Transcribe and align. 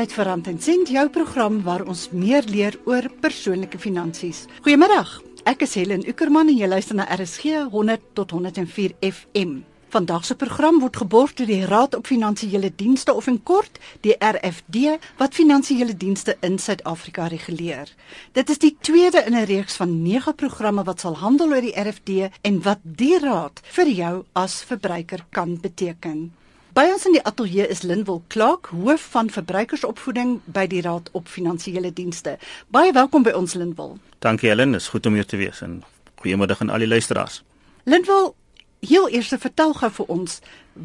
tyd 0.00 0.14
vir 0.16 0.28
Rand 0.30 0.46
en 0.48 0.60
Sent, 0.64 0.88
jou 0.88 1.02
program 1.12 1.58
waar 1.66 1.82
ons 1.84 2.06
meer 2.16 2.46
leer 2.48 2.78
oor 2.88 3.04
persoonlike 3.20 3.76
finansies. 3.82 4.46
Goeiemiddag. 4.64 5.10
Ek 5.50 5.66
is 5.66 5.74
Helen 5.76 6.06
Ukerman 6.08 6.48
en 6.48 6.56
jy 6.56 6.68
luister 6.70 6.96
na 6.96 7.04
RSG 7.12 7.66
100 7.74 8.06
tot 8.16 8.32
104 8.32 8.94
FM. 9.04 9.58
Vandag 9.92 10.24
se 10.24 10.38
program 10.40 10.78
word 10.80 10.96
geborg 11.02 11.34
deur 11.36 11.50
die 11.50 11.68
Raad 11.68 11.98
op 11.98 12.08
Finansiële 12.08 12.70
Dienste 12.80 13.12
of 13.12 13.28
in 13.28 13.42
kort 13.44 13.76
die 14.06 14.16
RFD 14.16 14.96
wat 15.20 15.36
finansiële 15.36 15.98
dienste 15.98 16.38
in 16.46 16.56
Suid-Afrika 16.62 17.28
reguleer. 17.28 17.92
Dit 18.32 18.48
is 18.54 18.62
die 18.62 18.76
tweede 18.80 19.26
in 19.26 19.36
'n 19.36 19.44
reeks 19.52 19.76
van 19.76 20.02
9 20.02 20.34
programme 20.34 20.84
wat 20.84 21.00
sal 21.00 21.16
handel 21.16 21.52
oor 21.52 21.60
die 21.60 21.76
RFD 21.76 22.30
en 22.40 22.62
wat 22.62 22.80
die 22.84 23.18
raad 23.18 23.60
vir 23.76 23.88
jou 23.88 24.24
as 24.32 24.62
verbruiker 24.62 25.26
kan 25.30 25.58
beteken. 25.60 26.30
By 26.70 26.84
ons 26.94 27.02
in 27.08 27.16
die 27.16 27.22
ateljee 27.26 27.64
is 27.66 27.80
Lindwil 27.82 28.20
Clark, 28.30 28.68
hoof 28.70 29.02
van 29.10 29.26
verbruikersopvoeding 29.34 30.36
by 30.54 30.68
die 30.70 30.84
Raad 30.86 31.08
op 31.18 31.26
Finansiële 31.26 31.90
Dienste. 31.90 32.36
Baie 32.70 32.92
welkom 32.94 33.24
by 33.26 33.32
ons 33.34 33.56
Lindwil. 33.58 33.96
Dankie 34.22 34.52
Helen, 34.52 34.76
is 34.78 34.86
goed 34.92 35.06
om 35.10 35.16
hier 35.18 35.26
te 35.26 35.40
wees 35.40 35.64
en 35.66 35.80
goeiemiddag 36.22 36.60
aan 36.62 36.70
al 36.70 36.84
die 36.84 36.88
luisteraars. 36.92 37.40
Lindwil, 37.90 38.36
heel 38.86 39.08
eers 39.10 39.34
vertel 39.34 39.74
gou 39.80 39.90
vir 39.98 40.12
ons 40.14 40.38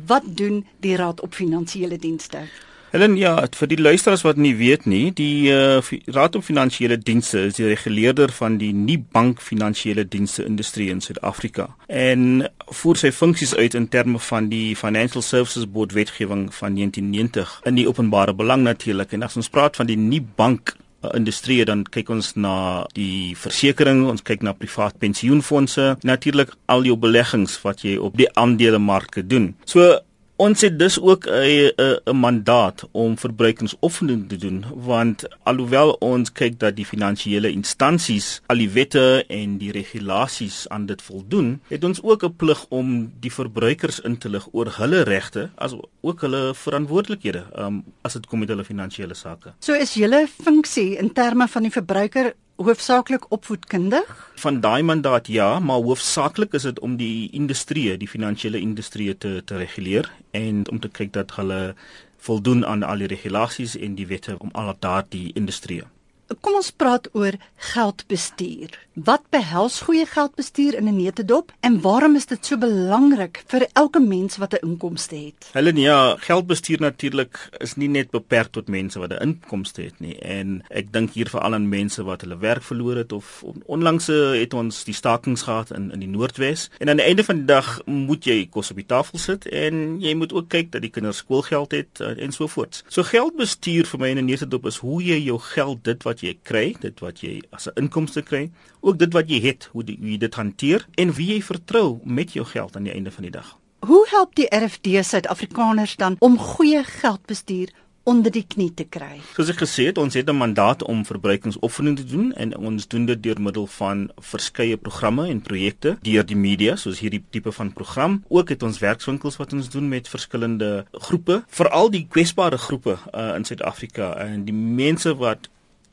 wat 0.09 0.25
doen 0.25 0.63
die 0.81 0.95
Raad 0.97 1.21
op 1.21 1.37
Finansiële 1.37 2.01
Dienste? 2.01 2.47
Helen, 2.95 3.17
ja, 3.19 3.33
vir 3.51 3.67
die 3.67 3.75
luisteraars 3.75 4.21
wat 4.23 4.37
nie 4.39 4.53
weet 4.55 4.85
nie, 4.87 5.09
die 5.11 5.49
uh, 5.51 5.83
Raad 6.15 6.37
op 6.39 6.45
Finansiële 6.47 6.95
Dienste 6.95 7.41
is 7.49 7.57
die 7.57 7.65
reguleerder 7.67 8.31
van 8.31 8.55
die 8.61 8.69
nie 8.71 8.95
bank 9.17 9.41
finansiële 9.43 10.05
dienste 10.07 10.45
industrie 10.47 10.87
in 10.93 11.01
Suid-Afrika 11.03 11.65
en 11.91 12.45
voer 12.71 13.01
sy 13.01 13.11
funksies 13.11 13.51
uit 13.59 13.75
in 13.75 13.89
terme 13.91 14.21
van 14.29 14.47
die 14.47 14.77
Financial 14.79 15.19
Services 15.19 15.67
Board 15.67 15.91
wetgewing 15.91 16.47
van 16.55 16.79
1990 16.79 17.57
in 17.67 17.75
die 17.81 17.87
openbare 17.91 18.31
belang 18.31 18.63
natuurlik 18.63 19.11
en 19.11 19.27
as 19.27 19.35
ons 19.35 19.51
praat 19.51 19.75
van 19.75 19.91
die 19.91 19.99
nie 19.99 20.23
bank 20.23 20.77
eh, 21.03 21.11
industrie 21.19 21.59
dan 21.67 21.83
kyk 21.83 22.15
ons 22.15 22.31
na 22.39 22.55
die 22.95 23.35
versekerings, 23.35 24.07
ons 24.15 24.23
kyk 24.23 24.47
na 24.47 24.55
privaat 24.55 24.95
pensioenfonde, 25.03 25.97
natuurlik 26.07 26.55
al 26.71 26.87
jou 26.87 26.95
beleggings 26.95 27.59
wat 27.67 27.83
jy 27.83 27.99
op 27.99 28.15
die 28.15 28.31
aandelemarke 28.39 29.27
doen. 29.27 29.51
So 29.67 29.97
Ons 30.35 30.61
het 30.61 30.79
dus 30.79 30.99
ook 30.99 31.27
'n 31.27 31.71
'n 32.05 32.15
mandaat 32.15 32.87
om 32.91 33.17
verbruikersopvoeding 33.17 34.29
te 34.29 34.35
doen 34.35 34.65
want 34.75 35.27
alhoewel 35.43 35.91
ons 35.91 36.31
kyk 36.31 36.59
dat 36.59 36.75
die 36.75 36.85
finansiële 36.85 37.51
instansies 37.51 38.41
al 38.45 38.57
die 38.57 38.69
wette 38.69 39.25
en 39.27 39.57
die 39.57 39.71
regulasies 39.71 40.69
aan 40.69 40.85
dit 40.85 41.01
voldoen, 41.01 41.61
het 41.67 41.83
ons 41.83 42.03
ook 42.03 42.23
'n 42.23 42.35
plig 42.35 42.65
om 42.69 43.11
die 43.19 43.31
verbruikers 43.31 43.99
in 43.99 44.17
te 44.17 44.29
lig 44.29 44.47
oor 44.51 44.73
hulle 44.77 45.01
regte 45.01 45.49
as 45.55 45.75
ook 46.01 46.21
hulle 46.21 46.53
verantwoordelikhede 46.53 47.43
um, 47.57 47.83
as 48.01 48.13
dit 48.13 48.25
kom 48.25 48.39
met 48.39 48.49
hulle 48.49 48.63
finansiële 48.63 49.13
sake. 49.13 49.53
So 49.59 49.73
is 49.73 49.93
julle 49.93 50.27
funksie 50.43 50.97
in 50.97 51.13
terme 51.13 51.47
van 51.47 51.61
die 51.61 51.71
verbruiker 51.71 52.33
hoofsaaklik 52.55 53.31
opvoedkundig? 53.31 54.31
Van 54.35 54.59
daai 54.59 54.83
mandaat 54.83 55.27
ja, 55.27 55.59
maar 55.59 55.83
hoofsaaklik 55.83 56.53
is 56.53 56.61
dit 56.61 56.79
om 56.79 56.97
die 56.97 57.29
industrie, 57.31 57.97
die 57.97 58.07
finansiële 58.07 58.59
industrie 58.59 59.17
te 59.17 59.41
te 59.45 59.57
reguleer 59.57 60.11
en 60.31 60.63
om 60.69 60.79
te 60.79 60.89
kyk 60.89 61.13
dat 61.13 61.35
hulle 61.35 61.75
voldoen 62.17 62.65
aan 62.65 62.83
al 62.83 63.03
die 63.03 63.11
regulasies 63.11 63.75
en 63.77 63.95
die 63.95 64.07
wette 64.07 64.39
om 64.39 64.49
al 64.53 64.73
daardie 64.79 65.31
industrie. 65.33 65.83
Kom 66.25 66.57
ons 66.57 66.71
praat 66.73 67.05
oor 67.13 67.35
geldbestuur. 67.73 68.73
Wat 69.05 69.21
behels 69.29 69.81
goeie 69.85 70.05
geldbestuur 70.09 70.73
in 70.79 70.87
'n 70.87 70.95
netedop 70.95 71.51
en 71.59 71.81
waarom 71.81 72.15
is 72.15 72.25
dit 72.25 72.45
so 72.45 72.57
belangrik 72.57 73.43
vir 73.47 73.67
elke 73.73 73.99
mens 73.99 74.37
wat 74.37 74.53
'n 74.53 74.65
inkomste 74.67 75.15
het? 75.15 75.49
Hulle 75.53 75.73
ja, 75.73 76.15
geldbestuur 76.17 76.79
natuurlik 76.79 77.49
is 77.57 77.75
nie 77.75 77.87
net 77.87 78.09
beperk 78.09 78.51
tot 78.51 78.67
mense 78.67 78.99
wat 78.99 79.11
'n 79.11 79.21
inkomste 79.21 79.81
het 79.81 79.99
nie 79.99 80.19
en 80.19 80.63
ek 80.69 80.93
dink 80.93 81.11
hier 81.11 81.29
veral 81.29 81.53
aan 81.53 81.69
mense 81.69 82.03
wat 82.03 82.21
hulle 82.21 82.37
werk 82.37 82.63
verloor 82.63 82.95
het 82.95 83.11
of 83.11 83.43
onlangs 83.65 84.07
het 84.07 84.53
ons 84.53 84.83
die 84.83 84.93
stakings 84.93 85.41
gehad 85.41 85.71
in 85.71 85.91
in 85.91 85.99
die 85.99 86.09
Noordwes 86.09 86.69
en 86.79 86.89
aan 86.89 86.97
die 86.97 87.05
einde 87.05 87.23
van 87.23 87.35
die 87.35 87.45
dag 87.45 87.81
moet 87.85 88.23
jy 88.23 88.47
kos 88.49 88.69
op 88.69 88.75
die 88.75 88.85
tafel 88.85 89.19
sit 89.19 89.47
en 89.47 90.01
jy 90.01 90.13
moet 90.13 90.33
ook 90.33 90.47
kyk 90.49 90.71
dat 90.71 90.81
die 90.81 90.91
kinders 90.91 91.17
skoolgeld 91.17 91.71
het 91.71 91.99
eh, 91.99 92.23
en 92.23 92.31
so 92.31 92.47
voort. 92.47 92.83
So 92.87 93.03
geldbestuur 93.03 93.85
vir 93.85 93.99
my 93.99 94.07
in 94.07 94.17
'n 94.17 94.25
netedop 94.25 94.65
is 94.65 94.77
hoe 94.77 95.03
jy 95.03 95.19
jou 95.19 95.39
geld 95.39 95.83
dit 95.83 96.03
wat 96.03 96.14
jy 96.21 96.37
kry, 96.43 96.75
dit 96.79 96.99
wat 96.99 97.21
jy 97.21 97.41
as 97.51 97.67
'n 97.67 97.75
inkomste 97.75 98.21
kry, 98.21 98.51
ook 98.81 98.97
dit 98.97 99.13
wat 99.13 99.29
jy 99.29 99.41
het, 99.41 99.69
hoe, 99.71 99.83
die, 99.83 99.97
hoe 99.99 100.11
jy 100.11 100.17
dit 100.17 100.35
hanteer 100.35 100.87
en 100.95 101.13
wie 101.13 101.33
jy 101.33 101.41
vertrou 101.41 101.99
met 102.03 102.33
jou 102.33 102.45
geld 102.45 102.75
aan 102.75 102.83
die 102.83 102.93
einde 102.93 103.11
van 103.11 103.23
die 103.23 103.31
dag. 103.31 103.57
Hoe 103.79 104.05
help 104.09 104.35
die 104.35 104.47
RFD 104.49 105.05
Suid-Afrikaners 105.05 105.95
dan 105.95 106.15
om 106.19 106.37
goeie 106.37 106.83
geldbestuur 106.83 107.69
onder 108.05 108.31
die 108.31 108.45
knie 108.47 108.69
te 108.77 108.85
kry. 108.85 109.17
Soos 109.33 109.49
ek 109.49 109.63
gesê 109.63 109.87
het, 109.89 109.97
ons 109.97 110.13
het 110.13 110.29
'n 110.29 110.37
mandaat 110.37 110.83
om 110.83 111.05
verbruikingsopvoeding 111.05 111.97
te 111.97 112.05
doen 112.05 112.33
en 112.33 112.57
ons 112.57 112.87
doen 112.87 113.05
dit 113.05 113.23
deur 113.23 113.41
middel 113.41 113.67
van 113.67 114.11
verskeie 114.17 114.77
programme 114.77 115.27
en 115.27 115.41
projekte 115.41 115.97
deur 116.01 116.25
die 116.25 116.35
media, 116.35 116.75
soos 116.75 116.99
hierdie 116.99 117.23
tipe 117.29 117.51
van 117.51 117.73
program. 117.73 118.23
Ook 118.27 118.49
het 118.49 118.63
ons 118.63 118.79
werkswinkels 118.79 119.37
wat 119.37 119.53
ons 119.53 119.69
doen 119.69 119.87
met 119.89 120.07
verskillende 120.07 120.85
groepe, 120.91 121.43
veral 121.47 121.89
die 121.89 122.07
kwesbare 122.09 122.57
groepe 122.57 122.97
uh, 123.13 123.35
in 123.35 123.43
Suid-Afrika 123.45 124.13
en 124.17 124.45
die 124.45 124.53
mense 124.53 125.15
wat 125.15 125.49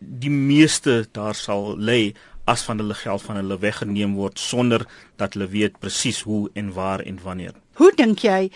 die 0.07 0.31
meeste 0.31 1.07
daar 1.13 1.35
sal 1.35 1.77
lê 1.79 2.13
as 2.45 2.65
van 2.67 2.79
hulle 2.83 2.95
geld 2.99 3.23
van 3.23 3.39
hulle 3.39 3.59
weggeneem 3.63 4.15
word 4.19 4.39
sonder 4.39 4.87
dat 5.17 5.35
hulle 5.35 5.49
weet 5.53 5.79
presies 5.79 6.23
hoe 6.27 6.51
en 6.59 6.73
waar 6.75 7.01
en 7.01 7.19
wanneer. 7.23 7.55
Hoe 7.79 7.93
dink 7.97 8.25
jy 8.27 8.51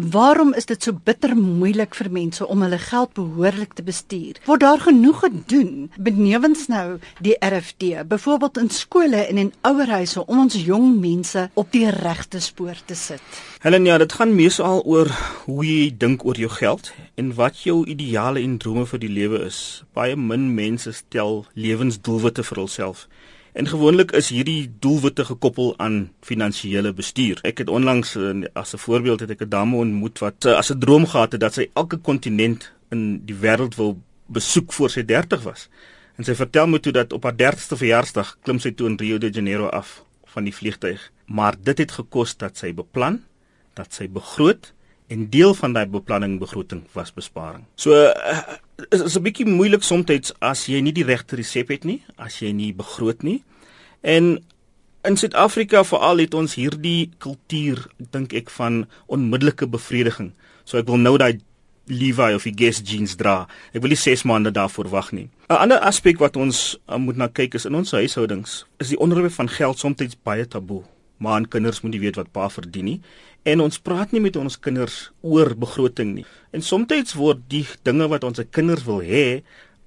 Waarom 0.00 0.54
is 0.54 0.64
dit 0.64 0.82
so 0.82 0.96
bitter 1.04 1.34
moeilik 1.36 1.92
vir 1.94 2.08
mense 2.08 2.46
om 2.48 2.62
hulle 2.64 2.78
geld 2.80 3.10
behoorlik 3.12 3.74
te 3.76 3.82
bestuur? 3.84 4.38
Word 4.46 4.62
daar 4.62 4.80
genoeg 4.80 5.18
gedoen 5.20 5.90
benewens 6.00 6.66
nou 6.72 6.96
die 7.20 7.34
RFD, 7.44 8.06
byvoorbeeld 8.08 8.56
in 8.62 8.70
skole 8.70 9.20
en 9.26 9.36
in 9.42 9.52
ouerhuise 9.60 10.24
om 10.24 10.40
ons 10.46 10.56
jong 10.56 10.94
mense 11.02 11.50
op 11.52 11.68
die 11.76 11.90
regte 11.92 12.40
spoor 12.40 12.80
te 12.84 12.96
sit? 12.96 13.42
Helen, 13.60 13.84
ja, 13.84 13.98
dit 14.00 14.12
gaan 14.12 14.32
meesal 14.34 14.80
oor 14.88 15.12
hoe 15.44 15.64
jy 15.68 15.92
dink 15.92 16.24
oor 16.24 16.40
jou 16.40 16.48
geld 16.48 16.94
en 17.20 17.34
wat 17.36 17.60
jou 17.68 17.82
ideale 17.84 18.40
en 18.40 18.56
drome 18.56 18.86
vir 18.88 19.04
die 19.04 19.12
lewe 19.12 19.44
is. 19.50 19.82
Baie 19.92 20.16
min 20.16 20.54
mense 20.56 20.96
stel 20.96 21.44
lewensdoelwitte 21.52 22.46
vir 22.48 22.64
hulself. 22.64 23.04
En 23.52 23.68
gewoonlik 23.68 24.12
is 24.12 24.28
hierdie 24.30 24.70
doelwitte 24.78 25.24
gekoppel 25.24 25.74
aan 25.78 26.12
finansiële 26.22 26.92
bestuur. 26.94 27.40
Ek 27.42 27.58
het 27.58 27.68
onlangs 27.68 28.14
eh, 28.16 28.44
as 28.52 28.74
'n 28.74 28.78
voorbeeld 28.78 29.20
het 29.20 29.30
ek 29.30 29.42
'n 29.42 29.48
dame 29.48 29.76
ontmoet 29.76 30.18
wat 30.18 30.44
eh, 30.44 30.54
as 30.54 30.70
'n 30.70 30.78
droom 30.78 31.06
gehad 31.06 31.32
het 31.32 31.40
dat 31.40 31.54
sy 31.54 31.70
elke 31.74 31.96
kontinent 31.96 32.72
in 32.90 33.24
die 33.24 33.34
wêreld 33.34 33.74
wil 33.74 33.98
besoek 34.26 34.72
voor 34.72 34.90
sy 34.90 35.02
30 35.02 35.42
was. 35.42 35.68
En 36.16 36.24
sy 36.24 36.34
vertel 36.34 36.66
my 36.66 36.78
toe 36.78 36.92
dat 36.92 37.12
op 37.12 37.22
haar 37.22 37.36
30ste 37.36 37.76
verjaarsdag 37.76 38.38
klim 38.42 38.58
sy 38.58 38.70
toe 38.70 38.88
in 38.88 38.96
Rio 38.96 39.18
de 39.18 39.30
Janeiro 39.30 39.66
af 39.66 40.04
van 40.24 40.44
die 40.44 40.54
vliegtuig. 40.54 41.10
Maar 41.26 41.54
dit 41.62 41.78
het 41.78 41.92
gekos 41.92 42.36
dat 42.36 42.58
sy 42.58 42.74
beplan, 42.74 43.22
dat 43.74 43.94
sy 43.94 44.08
begroot 44.08 44.72
en 45.10 45.30
deel 45.30 45.54
van 45.54 45.72
daai 45.72 45.86
beplanning 45.86 46.38
begroting 46.38 46.82
was 46.92 47.12
besparing. 47.12 47.64
So 47.74 47.90
uh, 47.92 48.38
is 48.90 49.00
is 49.00 49.16
'n 49.16 49.22
bietjie 49.22 49.46
moeilik 49.46 49.82
soms 49.82 50.32
as 50.40 50.66
jy 50.66 50.80
nie 50.80 50.92
die 50.92 51.04
regte 51.04 51.36
resep 51.36 51.68
het 51.68 51.84
nie, 51.84 52.02
as 52.16 52.40
jy 52.40 52.52
nie 52.52 52.72
begroot 52.72 53.22
nie. 53.22 53.42
En 54.02 54.44
in 55.02 55.16
Suid-Afrika 55.16 55.84
veral 55.84 56.18
het 56.18 56.34
ons 56.34 56.54
hierdie 56.54 57.10
kultuur, 57.18 57.86
dink 58.10 58.32
ek 58.32 58.50
van 58.50 58.86
onmiddellike 59.06 59.66
bevrediging. 59.66 60.32
So 60.64 60.78
ek 60.78 60.86
wil 60.86 60.96
nou 60.96 61.16
daai 61.18 61.40
Levi 61.90 62.34
of 62.34 62.44
die 62.46 62.54
Guess 62.54 62.82
jeans 62.84 63.16
dra. 63.16 63.48
Ek 63.74 63.82
wil 63.82 63.90
nie 63.90 63.98
6 63.98 64.22
maande 64.22 64.52
daarvoor 64.54 64.88
wag 64.88 65.12
nie. 65.12 65.28
'n 65.48 65.56
Ander 65.56 65.78
aspek 65.78 66.18
wat 66.18 66.36
ons 66.36 66.78
uh, 66.88 66.96
moet 66.96 67.16
na 67.16 67.28
kyk 67.28 67.54
is 67.54 67.66
in 67.66 67.74
ons 67.74 67.90
huishoudings, 67.90 68.66
is 68.78 68.88
die 68.88 68.98
onderwerp 68.98 69.32
van 69.32 69.48
geld 69.48 69.78
soms 69.78 70.16
baie 70.22 70.46
taboe. 70.46 70.84
Maar 71.20 71.38
aan 71.38 71.50
kinders 71.52 71.82
moet 71.84 71.94
jy 71.94 72.00
weet 72.06 72.18
wat 72.20 72.32
pa 72.32 72.48
verdien 72.48 72.88
nie 72.88 73.00
en 73.48 73.62
ons 73.64 73.80
praat 73.80 74.12
nie 74.12 74.20
met 74.20 74.36
ons 74.36 74.58
kinders 74.60 75.10
oor 75.24 75.54
begroting 75.56 76.12
nie. 76.18 76.26
En 76.52 76.64
soms 76.64 77.14
word 77.16 77.40
die 77.48 77.64
dinge 77.88 78.08
wat 78.12 78.24
ons 78.24 78.36
se 78.40 78.44
kinders 78.44 78.84
wil 78.84 79.00
hê, 79.00 79.40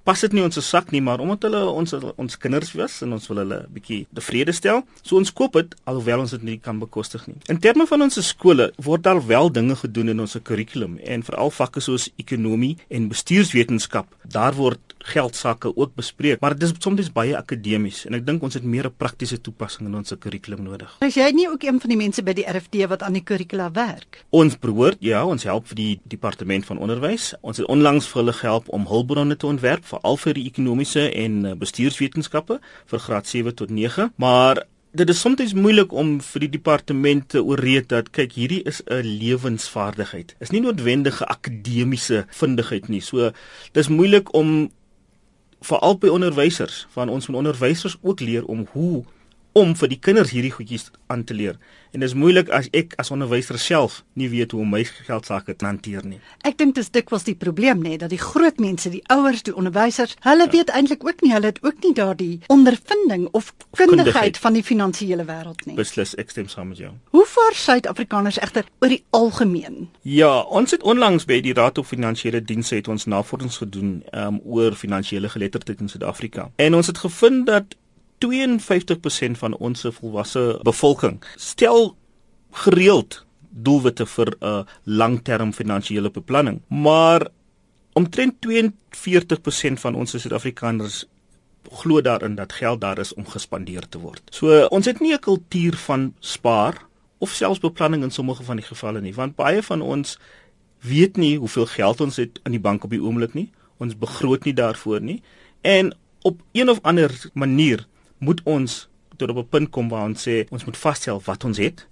pas 0.04 0.20
dit 0.20 0.34
nie 0.36 0.44
ons 0.44 0.60
sak 0.64 0.92
nie, 0.92 1.00
maar 1.04 1.22
omdat 1.24 1.46
hulle 1.48 1.62
ons 1.72 1.94
ons 2.20 2.36
kinders 2.40 2.72
was 2.76 3.00
en 3.04 3.16
ons 3.16 3.28
wil 3.30 3.40
hulle 3.42 3.60
bietjie 3.72 4.04
tevrede 4.14 4.52
stel, 4.56 4.82
so 5.02 5.16
ons 5.16 5.32
koop 5.32 5.56
dit 5.58 5.74
alhoewel 5.88 6.24
ons 6.24 6.34
dit 6.36 6.44
nie 6.44 6.58
kan 6.60 6.78
bekostig 6.80 7.24
nie. 7.28 7.36
In 7.52 7.60
terme 7.64 7.86
van 7.88 8.04
ons 8.04 8.20
skole 8.26 8.70
word 8.84 9.04
daar 9.06 9.22
wel 9.26 9.50
dinge 9.52 9.76
gedoen 9.80 10.12
in 10.12 10.20
ons 10.24 10.36
kurrikulum 10.44 10.98
en 11.00 11.24
veral 11.26 11.52
vakke 11.54 11.80
soos 11.84 12.10
ekonomie 12.20 12.74
en 12.92 13.08
bestuurswetenskap. 13.08 14.10
Daar 14.28 14.56
word 14.56 14.94
geldsaake 15.04 15.72
ook 15.76 15.94
bespreek, 15.96 16.40
maar 16.40 16.56
dit 16.56 16.68
is 16.68 16.72
soms 16.80 17.10
baie 17.12 17.36
akademies 17.36 18.04
en 18.08 18.16
ek 18.16 18.24
dink 18.26 18.44
ons 18.44 18.54
het 18.56 18.64
meer 18.64 18.86
'n 18.88 18.94
praktiese 18.96 19.40
toepassing 19.40 19.88
in 19.88 19.94
ons 19.94 20.12
kurrikulum 20.18 20.62
nodig. 20.64 20.96
Is 21.00 21.16
jy 21.16 21.30
nie 21.32 21.48
ook 21.48 21.62
een 21.62 21.80
van 21.80 21.88
die 21.90 21.96
mense 21.96 22.22
by 22.22 22.32
die 22.32 22.46
RFD 22.46 22.88
wat 22.88 23.02
aan 23.02 23.12
die 23.12 23.22
kurrikula 23.24 23.70
werk? 23.72 24.24
Ons 24.30 24.56
behoort 24.58 24.96
ja, 25.00 25.24
ons 25.24 25.44
help 25.44 25.66
vir 25.66 25.76
die 25.76 26.00
departement 26.04 26.64
van 26.64 26.78
onderwys. 26.78 27.34
Ons 27.40 27.56
het 27.56 27.66
onlangs 27.66 28.06
vir 28.06 28.22
hulle 28.22 28.32
gehelp 28.32 28.68
om 28.68 28.86
hulpbronne 28.86 29.36
te 29.36 29.46
ontwerp 29.46 29.84
veral 29.94 30.20
vir 30.20 30.38
die 30.38 30.46
ekonomiese 30.50 31.08
en 31.24 31.40
eh, 31.46 31.56
bestuurswetenskappe 31.58 32.60
vir 32.92 33.04
graad 33.06 33.30
7 33.30 33.54
tot 33.54 33.70
9, 33.70 34.10
maar 34.20 34.64
dit 34.94 35.10
is 35.10 35.20
soms 35.20 35.54
moeilik 35.58 35.92
om 35.92 36.20
vir 36.22 36.44
die 36.44 36.52
departement 36.54 37.26
te 37.34 37.42
ooreed 37.42 37.88
dat 37.90 38.12
kyk 38.14 38.36
hierdie 38.38 38.62
is 38.62 38.82
'n 38.86 39.02
lewensvaardigheid. 39.02 40.36
Is 40.40 40.50
nie 40.50 40.60
noodwendige 40.60 41.26
akademiese 41.26 42.26
kundigheid 42.38 42.88
nie. 42.88 43.00
So 43.00 43.32
dis 43.72 43.88
moeilik 43.88 44.34
om 44.34 44.70
veral 45.60 45.98
by 45.98 46.08
onderwysers, 46.08 46.86
van 46.90 47.08
ons 47.08 47.26
moet 47.26 47.36
onderwysers 47.36 47.96
ook 48.02 48.20
leer 48.20 48.44
om 48.44 48.66
hoe 48.72 49.04
om 49.54 49.74
vir 49.78 49.90
die 49.92 49.98
kinders 50.02 50.34
hierdie 50.34 50.52
goedjies 50.52 50.90
aan 51.06 51.24
te 51.24 51.34
leer. 51.34 51.58
En 51.94 52.02
dit 52.02 52.08
is 52.08 52.16
moeilik 52.18 52.48
as 52.50 52.66
ek 52.74 52.96
as 52.98 53.12
onderwyser 53.14 53.54
self 53.62 54.00
nie 54.18 54.26
weet 54.32 54.50
hoe 54.50 54.64
om 54.64 54.72
my 54.74 54.80
geld 54.84 55.28
sake 55.30 55.54
te 55.54 55.66
hanteer 55.66 56.02
nie. 56.02 56.18
Ek 56.42 56.56
dink 56.58 56.74
dis 56.74 56.90
dikwels 56.90 57.22
die 57.28 57.36
probleem 57.38 57.84
nê 57.84 57.94
dat 58.00 58.10
die 58.10 58.18
groot 58.18 58.58
mense, 58.58 58.90
die 58.90 59.04
ouers, 59.14 59.44
die 59.46 59.54
onderwysers, 59.54 60.16
hulle 60.26 60.48
ja. 60.48 60.52
weet 60.56 60.72
eintlik 60.74 61.06
ook 61.06 61.22
nie, 61.22 61.30
hulle 61.36 61.52
het 61.52 61.60
ook 61.62 61.78
nie 61.86 61.92
daardie 61.94 62.32
ondervinding 62.50 63.28
of 63.30 63.52
kundigheid 63.78 64.40
van 64.42 64.58
die 64.58 64.64
finansiële 64.66 65.28
wêreld 65.28 65.62
nie. 65.68 65.76
Beslis, 65.78 66.16
ek 66.18 66.34
stem 66.34 66.50
saam 66.50 66.72
met 66.72 66.82
jou. 66.82 66.90
Hoe 67.14 67.24
vaar 67.30 67.54
Suid-Afrikaners 67.62 68.40
egter 68.42 68.66
oor 68.82 68.90
die 68.90 69.04
algemeen? 69.14 69.86
Ja, 70.02 70.32
ons 70.50 70.74
het 70.74 70.82
onlangs 70.82 71.28
by 71.30 71.38
die 71.46 71.54
Raad 71.54 71.78
op 71.78 71.86
Finansiële 71.86 72.42
Dienste 72.42 72.80
het 72.80 72.90
ons 72.90 73.06
navorsing 73.06 73.54
gedoen 73.54 73.94
um, 74.10 74.42
oor 74.42 74.74
finansiële 74.74 75.30
geletterdheid 75.30 75.86
in 75.86 75.94
Suid-Afrika. 75.94 76.50
En 76.58 76.74
ons 76.74 76.90
het 76.90 76.98
gevind 76.98 77.46
dat 77.46 77.78
52% 78.24 79.38
van 79.38 79.56
ons 79.56 79.86
volwasse 80.00 80.58
bevolking 80.62 81.22
stel 81.36 81.96
gereeld 82.64 83.24
doelwitte 83.54 84.06
vir 84.06 84.28
'n 84.40 84.44
uh, 84.46 84.62
langterm 84.84 85.52
finansiële 85.52 86.10
beplanning. 86.10 86.60
Maar 86.68 87.28
omtrent 87.92 88.34
42% 88.46 89.80
van 89.80 89.94
ons 89.94 90.10
Suid-Afrikaners 90.10 91.04
glo 91.72 92.00
daarin 92.00 92.34
dat 92.34 92.52
geld 92.52 92.80
daar 92.80 92.98
is 92.98 93.14
om 93.14 93.26
gespandeer 93.26 93.88
te 93.88 93.98
word. 93.98 94.22
So 94.30 94.66
ons 94.66 94.86
het 94.86 95.00
nie 95.00 95.12
'n 95.12 95.18
kultuur 95.18 95.76
van 95.76 96.14
spaar 96.18 96.86
of 97.18 97.30
selfs 97.30 97.60
beplanning 97.60 98.02
in 98.02 98.10
sommige 98.10 98.42
van 98.42 98.56
die 98.56 98.64
gevalle 98.64 99.00
nie, 99.00 99.14
want 99.14 99.36
baie 99.36 99.62
van 99.62 99.80
ons 99.80 100.18
weet 100.80 101.16
nie 101.16 101.38
hoeveel 101.38 101.66
geld 101.66 102.00
ons 102.00 102.16
het 102.16 102.40
in 102.44 102.50
die 102.50 102.60
bank 102.60 102.84
op 102.84 102.90
die 102.90 103.02
oomblik 103.02 103.34
nie. 103.34 103.50
Ons 103.76 103.98
begroot 103.98 104.44
nie 104.44 104.54
daarvoor 104.54 105.00
nie. 105.00 105.22
En 105.60 105.96
op 106.22 106.40
een 106.52 106.70
of 106.70 106.78
ander 106.82 107.30
manier 107.32 107.86
moet 108.24 108.40
ons 108.44 108.88
tot 109.16 109.30
op 109.30 109.36
'n 109.36 109.48
punt 109.48 109.70
kom 109.70 109.88
waar 109.88 110.04
ons 110.04 110.28
sê 110.28 110.46
ons 110.50 110.64
moet 110.64 110.76
vasstel 110.76 111.20
wat 111.24 111.44
ons 111.44 111.58
het 111.58 111.86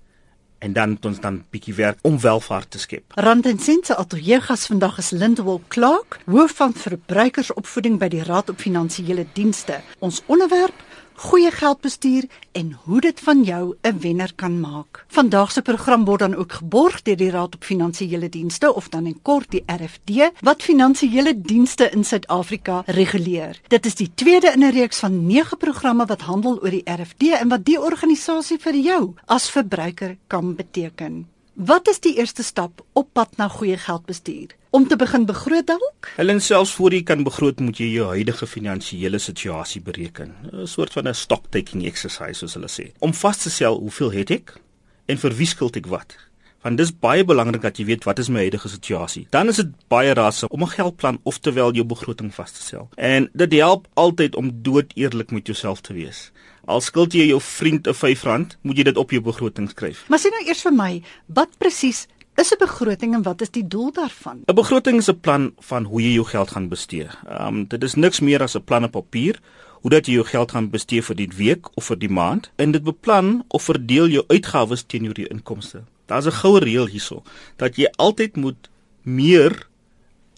en 0.63 0.73
dan 0.73 0.89
moet 0.89 1.05
ons 1.05 1.21
dan 1.21 1.45
bietjie 1.51 1.75
werk 1.75 1.99
om 2.07 2.21
welvaart 2.21 2.71
te 2.71 2.79
skep. 2.79 3.13
Rand 3.15 3.47
en 3.47 3.59
Sent 3.59 3.87
se 3.87 3.97
ateljeegas 3.97 4.67
vandag 4.67 4.99
is 4.99 5.11
Lindwel 5.11 5.61
Clark, 5.69 6.21
hoof 6.31 6.55
van 6.61 6.75
verbruikersopvoeding 6.75 7.99
by 7.99 8.09
die 8.09 8.23
Raad 8.23 8.49
op 8.49 8.63
Finansiële 8.63 9.27
Dienste. 9.35 9.81
Ons 9.99 10.23
onderwerp 10.27 10.85
goeie 11.23 11.51
geldbestuur 11.55 12.25
en 12.59 12.73
hoe 12.85 13.01
dit 13.01 13.21
van 13.21 13.43
jou 13.47 13.75
'n 13.83 13.99
wenner 13.99 14.33
kan 14.35 14.61
maak. 14.61 15.05
Vandag 15.09 15.53
se 15.53 15.63
program 15.63 16.05
word 16.05 16.19
dan 16.19 16.35
ook 16.35 16.53
geborg 16.53 17.03
deur 17.03 17.17
die 17.17 17.31
Raad 17.31 17.55
op 17.55 17.65
Finansiële 17.65 18.29
Dienste 18.29 18.75
of 18.75 18.89
dan 18.89 19.07
in 19.07 19.23
kort 19.23 19.51
die 19.51 19.63
RFD 19.67 20.31
wat 20.41 20.63
finansiële 20.63 21.41
dienste 21.41 21.91
in 21.91 22.05
Suid-Afrika 22.05 22.83
reguleer. 22.87 23.61
Dit 23.69 23.87
is 23.87 23.95
die 23.95 24.11
tweede 24.15 24.53
in 24.53 24.63
'n 24.63 24.71
reeks 24.71 24.99
van 24.99 25.27
9 25.27 25.57
programme 25.57 26.07
wat 26.07 26.21
handel 26.21 26.63
oor 26.63 26.71
die 26.71 26.91
RFD 26.91 27.23
en 27.41 27.49
wat 27.49 27.65
die 27.65 27.81
organisasie 27.81 28.59
vir 28.59 28.75
jou 28.75 29.15
as 29.25 29.51
verbruiker 29.51 30.17
kan 30.27 30.55
beteken. 30.55 31.29
Wat 31.55 31.89
is 31.89 32.01
die 32.01 32.17
eerste 32.17 32.43
stap 32.43 32.85
op 32.93 33.09
pad 33.13 33.37
na 33.37 33.49
goeie 33.49 33.77
geldbestuur? 33.77 34.57
Om 34.73 34.89
te 34.89 34.97
begin 34.97 35.27
begroot 35.29 35.67
dalk? 35.69 36.09
Hulle 36.17 36.39
selfs 36.41 36.73
voor 36.79 36.95
jy 36.97 37.03
kan 37.05 37.25
begroot, 37.27 37.61
moet 37.61 37.77
jy 37.77 37.91
jou 37.93 38.09
huidige 38.15 38.47
finansiële 38.49 39.19
situasie 39.21 39.83
bereken. 39.85 40.33
'n 40.49 40.67
Soort 40.67 40.93
van 40.93 41.09
'n 41.09 41.15
stock 41.15 41.45
taking 41.51 41.85
exercise 41.85 42.39
soos 42.39 42.55
hulle 42.55 42.69
sê. 42.69 42.93
Om 42.99 43.13
vas 43.13 43.39
te 43.43 43.51
stel 43.51 43.79
hoeveel 43.79 44.13
het 44.13 44.31
ek 44.31 44.61
en 45.07 45.19
vir 45.19 45.33
wie 45.37 45.47
skuld 45.47 45.77
ek 45.77 45.87
wat? 45.87 46.17
Want 46.63 46.79
dis 46.79 46.93
baie 46.95 47.25
belangrik 47.25 47.63
dat 47.63 47.79
jy 47.79 47.85
weet 47.85 48.05
wat 48.05 48.19
is 48.19 48.29
my 48.29 48.39
huidige 48.39 48.69
situasie. 48.69 49.27
Dan 49.31 49.49
is 49.49 49.57
dit 49.57 49.69
baie 49.89 50.15
rasse 50.15 50.49
om 50.49 50.63
'n 50.63 50.69
geldplan 50.69 51.19
of 51.23 51.39
terwyl 51.39 51.73
jou 51.73 51.85
begroting 51.85 52.35
vas 52.35 52.53
te 52.53 52.63
stel. 52.63 52.89
En 52.97 53.29
dit 53.33 53.53
help 53.53 53.89
altyd 53.95 54.37
om 54.37 54.63
dood 54.63 54.93
eerlik 54.95 55.31
met 55.31 55.47
jouself 55.47 55.81
te 55.81 55.93
wees. 55.93 56.31
Al 56.65 56.81
skuld 56.81 57.13
jy 57.13 57.27
jou 57.27 57.41
vriend 57.41 57.87
'n 57.87 57.93
R5, 57.93 58.57
moet 58.63 58.77
jy 58.77 58.83
dit 58.83 58.97
op 58.97 59.11
jou 59.11 59.23
begroting 59.23 59.71
skryf. 59.71 60.09
Maar 60.09 60.19
sê 60.19 60.31
nou 60.31 60.47
eers 60.47 60.63
vir 60.63 60.73
my, 60.73 61.03
wat 61.27 61.49
presies 61.59 62.07
is 62.35 62.53
'n 62.53 62.59
begroting 62.59 63.15
en 63.15 63.23
wat 63.23 63.41
is 63.41 63.51
die 63.51 63.67
doel 63.67 63.93
daarvan? 63.93 64.43
'n 64.47 64.55
Begroting 64.55 64.99
is 64.99 65.09
'n 65.09 65.21
plan 65.21 65.53
van 65.59 65.85
hoe 65.85 66.03
jy 66.03 66.13
jou 66.13 66.27
geld 66.27 66.51
gaan 66.51 66.69
bestee. 66.69 67.07
Ehm 67.29 67.47
um, 67.47 67.67
dit 67.67 67.83
is 67.83 67.95
niks 67.95 68.21
meer 68.21 68.43
as 68.43 68.55
'n 68.55 68.65
plan 68.65 68.85
op 68.85 68.91
papier 68.91 69.41
hoe 69.81 69.91
dat 69.91 70.07
jy 70.07 70.13
jou 70.13 70.27
geld 70.27 70.51
gaan 70.51 70.71
bestee 70.71 71.03
vir 71.03 71.17
die 71.17 71.31
week 71.37 71.77
of 71.77 71.85
vir 71.85 71.99
die 71.99 72.09
maand 72.09 72.51
en 72.57 72.71
dit 72.71 72.83
beplan 72.83 73.45
of 73.49 73.63
verdeel 73.63 74.09
jou 74.09 74.25
uitgawes 74.27 74.83
teenoor 74.87 75.19
jou 75.19 75.29
inkomste. 75.29 75.83
Daar's 76.07 76.27
'n 76.27 76.39
goue 76.43 76.61
reël 76.61 76.87
hierso 76.87 77.23
dat 77.57 77.77
jy 77.77 77.89
altyd 77.97 78.37
moet 78.37 78.71
meer 79.03 79.67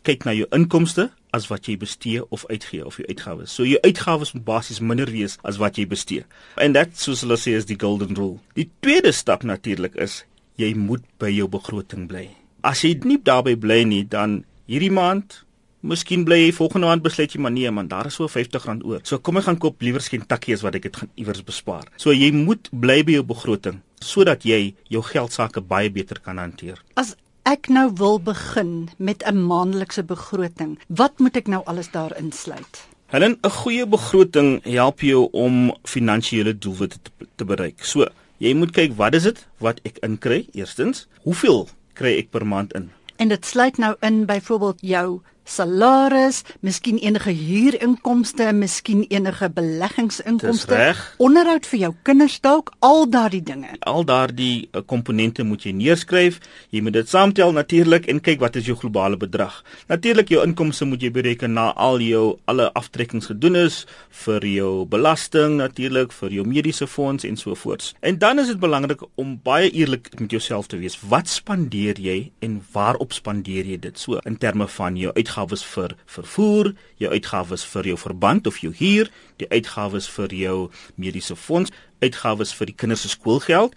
kyk 0.02 0.25
na 0.25 0.32
jou 0.32 0.47
inkomste 0.50 1.11
as 1.31 1.49
wat 1.49 1.67
jy 1.67 1.76
bestee 1.76 2.23
of 2.31 2.47
uitgee 2.47 2.85
of 2.87 2.97
jou 2.97 3.08
uitgawes. 3.08 3.55
So 3.55 3.64
jou 3.64 3.81
uitgawes 3.81 4.32
moet 4.32 4.44
basies 4.44 4.81
minder 4.81 5.11
wees 5.11 5.38
as 5.43 5.56
wat 5.56 5.76
jy 5.76 5.87
bestee. 5.87 6.25
And 6.56 6.75
that 6.75 6.99
soos 7.00 7.20
hulle 7.20 7.37
sê 7.37 7.56
is 7.58 7.67
die 7.67 7.79
golden 7.81 8.14
rule. 8.14 8.38
Die 8.55 8.70
tweede 8.81 9.12
stap 9.12 9.43
natuurlik 9.43 9.94
is 9.94 10.25
jy 10.56 10.75
moet 10.75 11.05
by 11.19 11.31
jou 11.35 11.49
begroting 11.49 12.09
bly. 12.09 12.29
As 12.62 12.85
jy 12.85 12.95
nie 13.05 13.19
daarby 13.19 13.56
bly 13.61 13.83
nie, 13.85 14.05
dan 14.05 14.45
hierdie 14.67 14.93
maand 14.93 15.45
Miskien 15.85 16.23
bly 16.25 16.39
jy 16.39 16.53
volgende 16.56 16.89
maand 16.89 17.03
besluit 17.05 17.35
jy 17.35 17.39
maar 17.45 17.53
nee 17.53 17.69
man, 17.69 17.91
daar 17.91 18.06
is 18.09 18.15
so 18.17 18.25
R50 18.25 18.87
oor. 18.89 19.03
So 19.05 19.19
kom 19.21 19.37
ek 19.37 19.45
gaan 19.51 19.59
koop 19.61 19.83
liewer 19.85 20.01
skien 20.01 20.23
takkies 20.25 20.62
wat 20.65 20.79
ek 20.79 20.87
dit 20.87 20.97
gaan 20.97 21.11
iewers 21.21 21.43
bespaar. 21.45 21.91
So 22.01 22.15
jy 22.17 22.31
moet 22.33 22.71
bly 22.73 23.03
by 23.05 23.19
jou 23.19 23.27
begroting 23.35 23.83
sodat 24.01 24.47
jy 24.49 24.73
jou 24.93 25.03
geld 25.05 25.37
sake 25.37 25.61
baie 25.61 25.91
beter 25.93 26.23
kan 26.25 26.41
hanteer. 26.41 26.81
As 26.97 27.12
ek 27.45 27.69
nou 27.69 27.91
wil 28.00 28.17
begin 28.17 28.89
met 28.97 29.21
'n 29.29 29.45
maandelikse 29.45 30.03
begroting, 30.09 30.79
wat 30.89 31.21
moet 31.21 31.37
ek 31.37 31.49
nou 31.49 31.62
alles 31.67 31.93
daarin 31.93 32.33
sluit? 32.33 32.89
Helen, 33.12 33.37
'n 33.45 33.50
goeie 33.50 33.87
begroting 33.87 34.65
help 34.65 35.00
jou 35.00 35.29
om 35.33 35.77
finansiële 35.85 36.59
doelwitte 36.59 36.99
te, 37.03 37.11
te 37.37 37.45
bereik. 37.45 37.85
So, 37.85 38.09
Jy 38.43 38.51
moet 38.59 38.73
kyk 38.75 38.97
wat 38.99 39.15
is 39.15 39.23
dit 39.29 39.39
wat 39.63 39.79
ek 39.87 40.01
inkry 40.03 40.41
eerstens? 40.59 41.05
Hoeveel 41.23 41.69
kry 41.95 42.17
ek 42.19 42.33
per 42.35 42.43
maand 42.43 42.73
in? 42.75 42.89
En 43.23 43.31
dit 43.31 43.47
sluit 43.47 43.79
nou 43.79 43.93
in 44.03 44.25
byvoorbeeld 44.27 44.83
jou 44.83 45.21
salaris, 45.44 46.43
miskien 46.64 46.99
enige 47.02 47.32
huurinkomste, 47.37 48.49
miskien 48.56 49.05
enige 49.12 49.49
beleggingsinkomste, 49.52 50.81
onderhoud 51.23 51.69
vir 51.69 51.81
jou 51.85 51.91
kinders 52.08 52.38
dalk, 52.44 52.73
al 52.85 53.05
daardie 53.11 53.43
dinge. 53.44 53.76
Al 53.85 54.06
daardie 54.08 54.69
uh, 54.73 54.82
komponente 54.87 55.44
moet 55.44 55.67
jy 55.67 55.75
neerskryf. 55.76 56.41
Jy 56.75 56.83
moet 56.85 56.97
dit 56.97 57.11
saamtel 57.11 57.52
natuurlik 57.57 58.09
en 58.11 58.23
kyk 58.25 58.40
wat 58.42 58.57
is 58.61 58.69
jou 58.69 58.76
globale 58.80 59.19
bedrag. 59.21 59.61
Natuurlik 59.92 60.33
jou 60.33 60.42
inkomste 60.45 60.88
moet 60.88 61.04
jy 61.04 61.12
bereken 61.14 61.54
na 61.57 61.71
al 61.76 62.00
jou 62.02 62.38
alle 62.50 62.71
aftrekkings 62.78 63.30
gedoen 63.33 63.61
is 63.64 63.83
vir 64.25 64.45
jou 64.49 64.73
belasting 64.88 65.59
natuurlik, 65.61 66.12
vir 66.12 66.38
jou 66.38 66.47
mediese 66.49 66.88
fonds 66.90 67.26
en 67.28 67.37
so 67.40 67.54
voort. 67.59 67.92
En 68.00 68.19
dan 68.19 68.40
is 68.40 68.50
dit 68.52 68.61
belangrik 68.61 69.04
om 69.21 69.37
baie 69.45 69.69
eerlik 69.71 70.09
met 70.21 70.33
jouself 70.33 70.71
te 70.73 70.80
wees. 70.80 70.97
Wat 71.09 71.28
spandeer 71.28 72.00
jy 72.00 72.19
en 72.45 72.59
waarop 72.73 73.12
spandeer 73.12 73.69
jy 73.69 73.78
dit? 73.80 73.99
So 74.00 74.21
in 74.25 74.38
terme 74.40 74.69
van 74.71 74.97
jou 74.99 75.12
uit 75.14 75.34
uitgawes 75.35 75.64
vir 75.64 75.95
vervoer, 76.07 76.75
jou 76.99 77.11
uitgawes 77.11 77.64
vir 77.64 77.88
jou 77.91 77.99
verband 77.99 78.47
of 78.47 78.61
jou 78.62 78.73
huur, 78.79 79.11
die 79.38 79.49
uitgawes 79.50 80.07
vir 80.09 80.33
jou 80.35 80.71
mediese 80.97 81.35
fonds, 81.37 81.73
uitgawes 82.00 82.55
vir 82.55 82.71
die 82.71 82.76
kinders 82.76 83.03
se 83.03 83.09
skoolgeld 83.09 83.75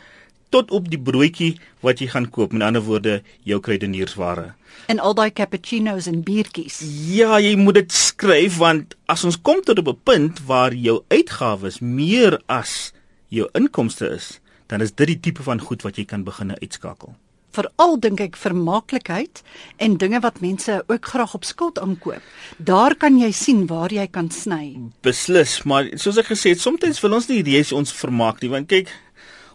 tot 0.50 0.72
op 0.72 0.86
die 0.88 1.00
broodjie 1.00 1.58
wat 1.84 2.00
jy 2.00 2.08
gaan 2.08 2.30
koop, 2.32 2.54
met 2.54 2.64
ander 2.64 2.82
woorde, 2.82 3.22
jou 3.44 3.60
kruideniersware. 3.60 4.54
En 4.88 5.02
al 5.04 5.14
daai 5.14 5.32
cappuccinos 5.36 6.08
en 6.08 6.22
biertjies. 6.24 6.80
Ja, 7.12 7.36
jy 7.44 7.58
moet 7.60 7.82
dit 7.82 7.92
skryf 7.92 8.56
want 8.62 8.96
as 9.12 9.26
ons 9.28 9.36
kom 9.42 9.60
tot 9.62 9.80
op 9.80 9.90
'n 9.92 10.00
punt 10.04 10.40
waar 10.48 10.74
jou 10.74 11.04
uitgawes 11.10 11.82
meer 11.82 12.40
as 12.48 12.94
jou 13.28 13.50
inkomste 13.54 14.08
is, 14.08 14.40
dan 14.68 14.82
is 14.82 14.96
dit 14.96 15.08
die 15.08 15.20
tipe 15.20 15.44
van 15.44 15.60
goed 15.60 15.84
wat 15.84 15.98
jy 15.98 16.06
kan 16.06 16.24
begin 16.24 16.56
uitskakel 16.56 17.16
veral 17.56 17.98
dink 18.00 18.22
ek 18.22 18.38
vermaaklikheid 18.38 19.42
en 19.77 19.98
dinge 19.98 20.20
wat 20.20 20.42
mense 20.42 20.84
ook 20.88 21.06
graag 21.06 21.34
op 21.34 21.46
skuld 21.48 21.80
aankoop. 21.80 22.22
Daar 22.58 22.96
kan 22.96 23.18
jy 23.20 23.32
sien 23.32 23.66
waar 23.68 23.94
jy 23.94 24.08
kan 24.08 24.30
sny. 24.32 24.77
Beslis, 25.01 25.63
maar 25.63 25.89
soos 25.96 26.18
ek 26.18 26.32
gesê 26.34 26.54
het, 26.54 26.62
soms 26.62 27.01
wil 27.01 27.13
ons 27.13 27.30
nie 27.30 27.44
reis 27.44 27.72
ons 27.72 27.94
vermaak 27.94 28.42
nie, 28.42 28.50
want 28.50 28.70
kyk, 28.70 28.92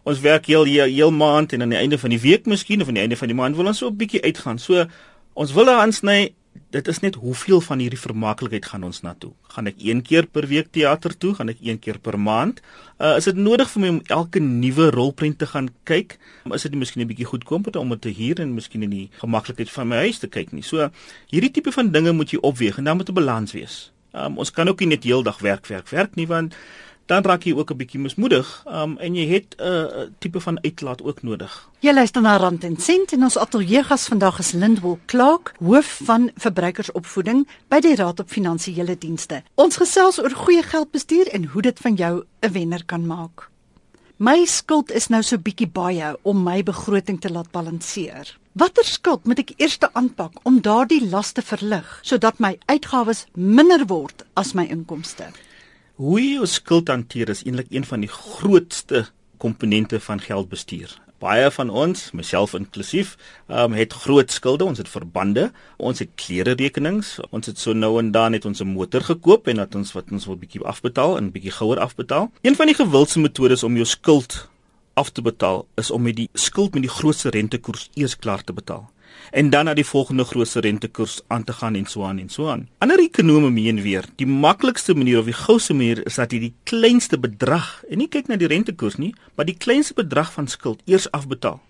ons 0.04 0.20
werk 0.20 0.46
heel 0.50 0.64
heel, 0.64 0.90
heel 0.90 1.14
maand 1.14 1.52
en 1.52 1.62
aan 1.62 1.74
die 1.74 1.78
einde 1.78 1.98
van 1.98 2.10
die 2.10 2.20
week 2.22 2.46
miskien 2.46 2.82
of 2.82 2.88
aan 2.88 2.98
die 2.98 3.04
einde 3.04 3.18
van 3.18 3.30
die 3.30 3.38
maand 3.38 3.56
wil 3.56 3.70
ons 3.70 3.78
so 3.78 3.88
'n 3.88 3.96
bietjie 3.96 4.22
uitgaan. 4.22 4.58
So 4.58 4.86
ons 5.34 5.52
wil 5.52 5.64
daar 5.64 5.80
aansny 5.80 6.34
dit 6.72 6.88
is 6.88 7.00
net 7.04 7.14
hoeveel 7.20 7.60
van 7.60 7.80
hierdie 7.82 8.00
vermaaklikheid 8.00 8.66
gaan 8.70 8.84
ons 8.86 9.02
na 9.04 9.12
toe? 9.18 9.32
Gaan 9.54 9.68
ek 9.68 9.80
een 9.82 10.02
keer 10.02 10.26
per 10.26 10.46
week 10.48 10.70
teater 10.72 11.12
toe? 11.18 11.34
Gaan 11.36 11.52
ek 11.52 11.60
een 11.60 11.78
keer 11.78 11.98
per 12.00 12.18
maand? 12.20 12.62
Uh 12.98 13.16
is 13.20 13.28
dit 13.28 13.36
nodig 13.36 13.70
vir 13.74 13.82
my 13.82 13.90
om 13.92 14.00
elke 14.16 14.40
nuwe 14.40 14.90
rolprent 14.94 15.38
te 15.38 15.46
gaan 15.46 15.68
kyk? 15.88 16.18
Is 16.52 16.64
dit 16.68 16.74
miskien 16.74 17.02
'n 17.04 17.08
bietjie 17.08 17.28
goedkoper 17.28 17.78
om 17.78 17.88
dit 17.88 18.00
te 18.00 18.12
huur 18.16 18.40
en 18.40 18.54
miskien 18.54 18.82
in 18.82 18.90
die 18.90 19.08
gemaklikheid 19.20 19.70
van 19.70 19.88
my 19.88 19.96
huis 19.96 20.18
te 20.18 20.28
kyk 20.28 20.52
nie? 20.52 20.62
So 20.62 20.90
hierdie 21.28 21.50
tipe 21.50 21.72
van 21.72 21.92
dinge 21.92 22.12
moet 22.12 22.30
jy 22.30 22.38
opweeg 22.40 22.78
en 22.78 22.84
dan 22.84 22.96
moet 22.96 23.08
'n 23.08 23.14
balans 23.14 23.52
wees. 23.52 23.92
Um 24.12 24.38
ons 24.38 24.50
kan 24.50 24.68
ook 24.68 24.80
nie 24.80 24.88
net 24.88 25.04
heeldag 25.04 25.38
werk 25.38 25.66
werk 25.66 25.88
werk 25.88 26.16
nie 26.16 26.26
want 26.26 26.54
dan 27.06 27.24
raak 27.24 27.42
jy 27.44 27.52
ook 27.52 27.70
'n 27.70 27.76
bietjie 27.76 28.00
mismoedig. 28.00 28.64
Um 28.66 28.98
en 28.98 29.14
jy 29.14 29.26
het 29.28 29.54
'n 29.58 29.62
uh, 29.62 30.06
tipe 30.18 30.40
van 30.40 30.58
uitlaat 30.62 31.02
ook 31.02 31.22
nodig. 31.22 31.68
Jy 31.80 31.92
luister 31.92 32.22
na 32.22 32.36
Rand 32.36 32.64
en 32.64 32.76
Sent 32.76 33.12
en 33.12 33.22
ons 33.22 33.38
ateljee 33.38 33.82
gas 33.82 34.06
vandag 34.08 34.38
is 34.38 34.52
Lindwel 34.52 34.98
Clark, 35.06 35.54
hoof 35.58 36.00
van 36.04 36.30
verbruikersopvoeding 36.36 37.48
by 37.68 37.80
die 37.80 37.94
Raad 37.94 38.20
op 38.20 38.28
Finansiële 38.28 38.98
Dienste. 38.98 39.42
Ons 39.54 39.76
gesels 39.76 40.18
oor 40.20 40.30
goeie 40.30 40.62
geldbestuur 40.62 41.28
en 41.28 41.44
hoe 41.44 41.62
dit 41.62 41.78
van 41.78 41.94
jou 41.94 42.24
'n 42.40 42.52
wenner 42.52 42.84
kan 42.84 43.06
maak. 43.06 43.50
My 44.16 44.44
skuld 44.44 44.90
is 44.92 45.08
nou 45.08 45.22
so 45.22 45.38
bietjie 45.38 45.66
baie 45.66 46.16
om 46.22 46.42
my 46.42 46.62
begroting 46.62 47.20
te 47.20 47.30
laat 47.32 47.50
balanseer. 47.50 48.38
Watter 48.52 48.84
skuld 48.84 49.24
moet 49.24 49.38
ek 49.38 49.54
eers 49.56 49.78
aanpak 49.92 50.32
om 50.42 50.60
daardie 50.60 51.08
las 51.08 51.32
te 51.32 51.42
verlig 51.42 52.00
sodat 52.02 52.38
my 52.38 52.58
uitgawes 52.66 53.26
minder 53.34 53.86
word 53.86 54.26
as 54.34 54.52
my 54.52 54.66
inkomste? 54.68 55.24
Hoe 56.00 56.16
jy 56.16 56.38
jou 56.38 56.46
skuld 56.48 56.88
hanteer 56.88 57.28
is 57.28 57.42
eintlik 57.44 57.68
een 57.68 57.84
van 57.84 58.00
die 58.00 58.08
grootste 58.08 59.02
komponente 59.42 59.98
van 60.00 60.22
geldbestuur. 60.24 60.94
Baie 61.20 61.50
van 61.52 61.68
ons, 61.68 62.06
myself 62.16 62.54
inklusief, 62.56 63.10
um, 63.52 63.76
het 63.76 63.92
groot 63.92 64.32
skulde. 64.32 64.64
Ons 64.64 64.80
het 64.80 64.88
verbande, 64.88 65.50
ons 65.76 66.00
het 66.00 66.08
klere 66.16 66.54
rekenings, 66.56 67.18
ons 67.28 67.46
het 67.46 67.60
so 67.60 67.76
nou 67.76 67.98
en 68.00 68.08
dan 68.14 68.32
net 68.32 68.48
ons 68.48 68.62
'n 68.64 68.72
motor 68.72 69.04
gekoop 69.04 69.48
en 69.52 69.56
dat 69.56 69.74
ons 69.74 69.92
wat 69.92 70.08
ons 70.10 70.26
wil 70.26 70.36
bietjie 70.36 70.64
afbetaal 70.64 71.16
en 71.16 71.30
bietjie 71.30 71.52
gouer 71.52 71.78
afbetaal. 71.78 72.32
Een 72.40 72.56
van 72.56 72.66
die 72.66 72.74
gewildste 72.80 73.20
metodes 73.20 73.62
om 73.62 73.76
jou 73.76 73.86
skuld 73.86 74.48
af 74.94 75.10
te 75.10 75.22
betaal 75.22 75.66
is 75.76 75.90
om 75.90 76.02
met 76.02 76.16
die 76.16 76.28
skuld 76.32 76.72
met 76.72 76.82
die 76.82 76.96
grootste 76.96 77.28
rentekoers 77.28 77.90
eers 77.94 78.16
klaar 78.16 78.44
te 78.44 78.52
betaal 78.52 78.91
en 79.30 79.50
dan 79.50 79.64
na 79.64 79.74
die 79.74 79.86
volgende 79.86 80.24
grootste 80.24 80.60
rentekoers 80.60 81.20
aan 81.26 81.44
te 81.44 81.52
gaan 81.52 81.74
en 81.74 81.86
so 81.86 82.04
aan 82.04 82.18
en 82.18 82.28
so 82.28 82.48
aan. 82.48 82.68
Ander 82.78 83.00
ekonome 83.00 83.50
meen 83.50 83.82
weer, 83.82 84.04
die 84.16 84.26
maklikste 84.26 84.94
manier 84.94 85.18
of 85.18 85.30
die 85.30 85.36
gouste 85.36 85.74
manier 85.74 86.04
is 86.06 86.18
dat 86.20 86.32
jy 86.32 86.38
die 86.48 86.54
kleinste 86.68 87.18
bedrag 87.18 87.82
en 87.90 88.02
nie 88.02 88.08
kyk 88.08 88.28
na 88.28 88.36
die 88.36 88.50
rentekoers 88.50 88.98
nie, 89.00 89.14
maar 89.36 89.48
die 89.48 89.56
kleinste 89.56 89.94
bedrag 89.98 90.32
van 90.32 90.48
skuld 90.48 90.82
eers 90.84 91.10
afbetaal. 91.10 91.60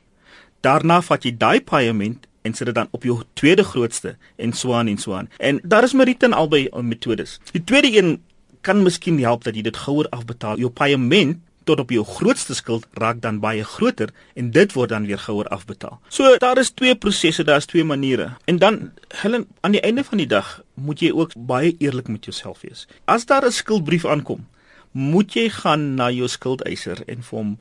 Daarna 0.62 1.00
vat 1.02 1.24
jy 1.26 1.34
daai 1.36 1.60
paaiement 1.60 2.26
en 2.42 2.54
sit 2.54 2.66
dit 2.66 2.74
dan 2.74 2.90
op 2.90 3.06
jou 3.06 3.20
tweede 3.38 3.64
grootste 3.64 4.16
en 4.36 4.52
so 4.52 4.74
aan 4.74 4.90
en 4.90 4.98
so 4.98 5.14
aan. 5.14 5.30
En 5.38 5.60
daar 5.62 5.86
is 5.86 5.94
meriete 5.94 6.26
in 6.26 6.34
albei 6.34 6.68
metodes. 6.82 7.38
Die 7.52 7.64
tweede 7.64 7.90
een 7.96 8.20
kan 8.60 8.82
miskien 8.82 9.18
help 9.22 9.44
dat 9.44 9.56
jy 9.58 9.62
dit 9.66 9.76
gouer 9.76 10.06
afbetaal. 10.10 10.58
Jou 10.58 10.70
paaiement 10.70 11.38
tot 11.64 11.80
op 11.80 11.90
jou 11.90 12.04
grootste 12.04 12.54
skuld 12.54 12.86
raak 12.98 13.20
dan 13.20 13.40
baie 13.40 13.64
groter 13.64 14.12
en 14.34 14.50
dit 14.50 14.72
word 14.72 14.88
dan 14.88 15.06
weer 15.06 15.18
gouer 15.18 15.48
afbetaal. 15.48 16.00
So 16.08 16.36
daar 16.38 16.58
is 16.58 16.70
twee 16.70 16.94
prosesse, 16.94 17.44
daar's 17.44 17.66
twee 17.66 17.84
maniere. 17.84 18.36
En 18.44 18.58
dan 18.58 18.92
Helen, 19.22 19.46
aan 19.60 19.76
die 19.76 19.80
einde 19.80 20.04
van 20.04 20.18
die 20.18 20.26
dag 20.26 20.62
moet 20.74 21.00
jy 21.00 21.12
ook 21.12 21.32
baie 21.36 21.74
eerlik 21.78 22.08
met 22.08 22.24
jouself 22.24 22.60
wees. 22.60 22.86
As 23.04 23.26
daar 23.26 23.46
'n 23.46 23.52
skuldbrief 23.52 24.04
aankom, 24.06 24.46
moet 24.92 25.32
jy 25.32 25.48
gaan 25.48 25.94
na 25.94 26.10
jou 26.10 26.28
skuldeiser 26.28 27.02
en 27.06 27.22
vir 27.22 27.38
hom 27.38 27.58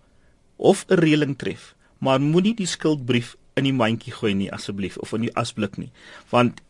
of 0.56 0.86
'n 0.88 1.00
reëling 1.00 1.38
tref, 1.38 1.76
maar 1.98 2.22
moenie 2.22 2.56
die 2.56 2.68
skuldbrief 2.68 3.36
in 3.54 3.64
die 3.64 3.74
mandjie 3.74 4.14
gooi 4.14 4.34
nie 4.34 4.52
asseblief 4.52 4.98
of 4.98 5.14
in 5.14 5.22
die 5.22 5.36
asblik 5.36 5.78
nie, 5.78 5.92
want 6.30 6.62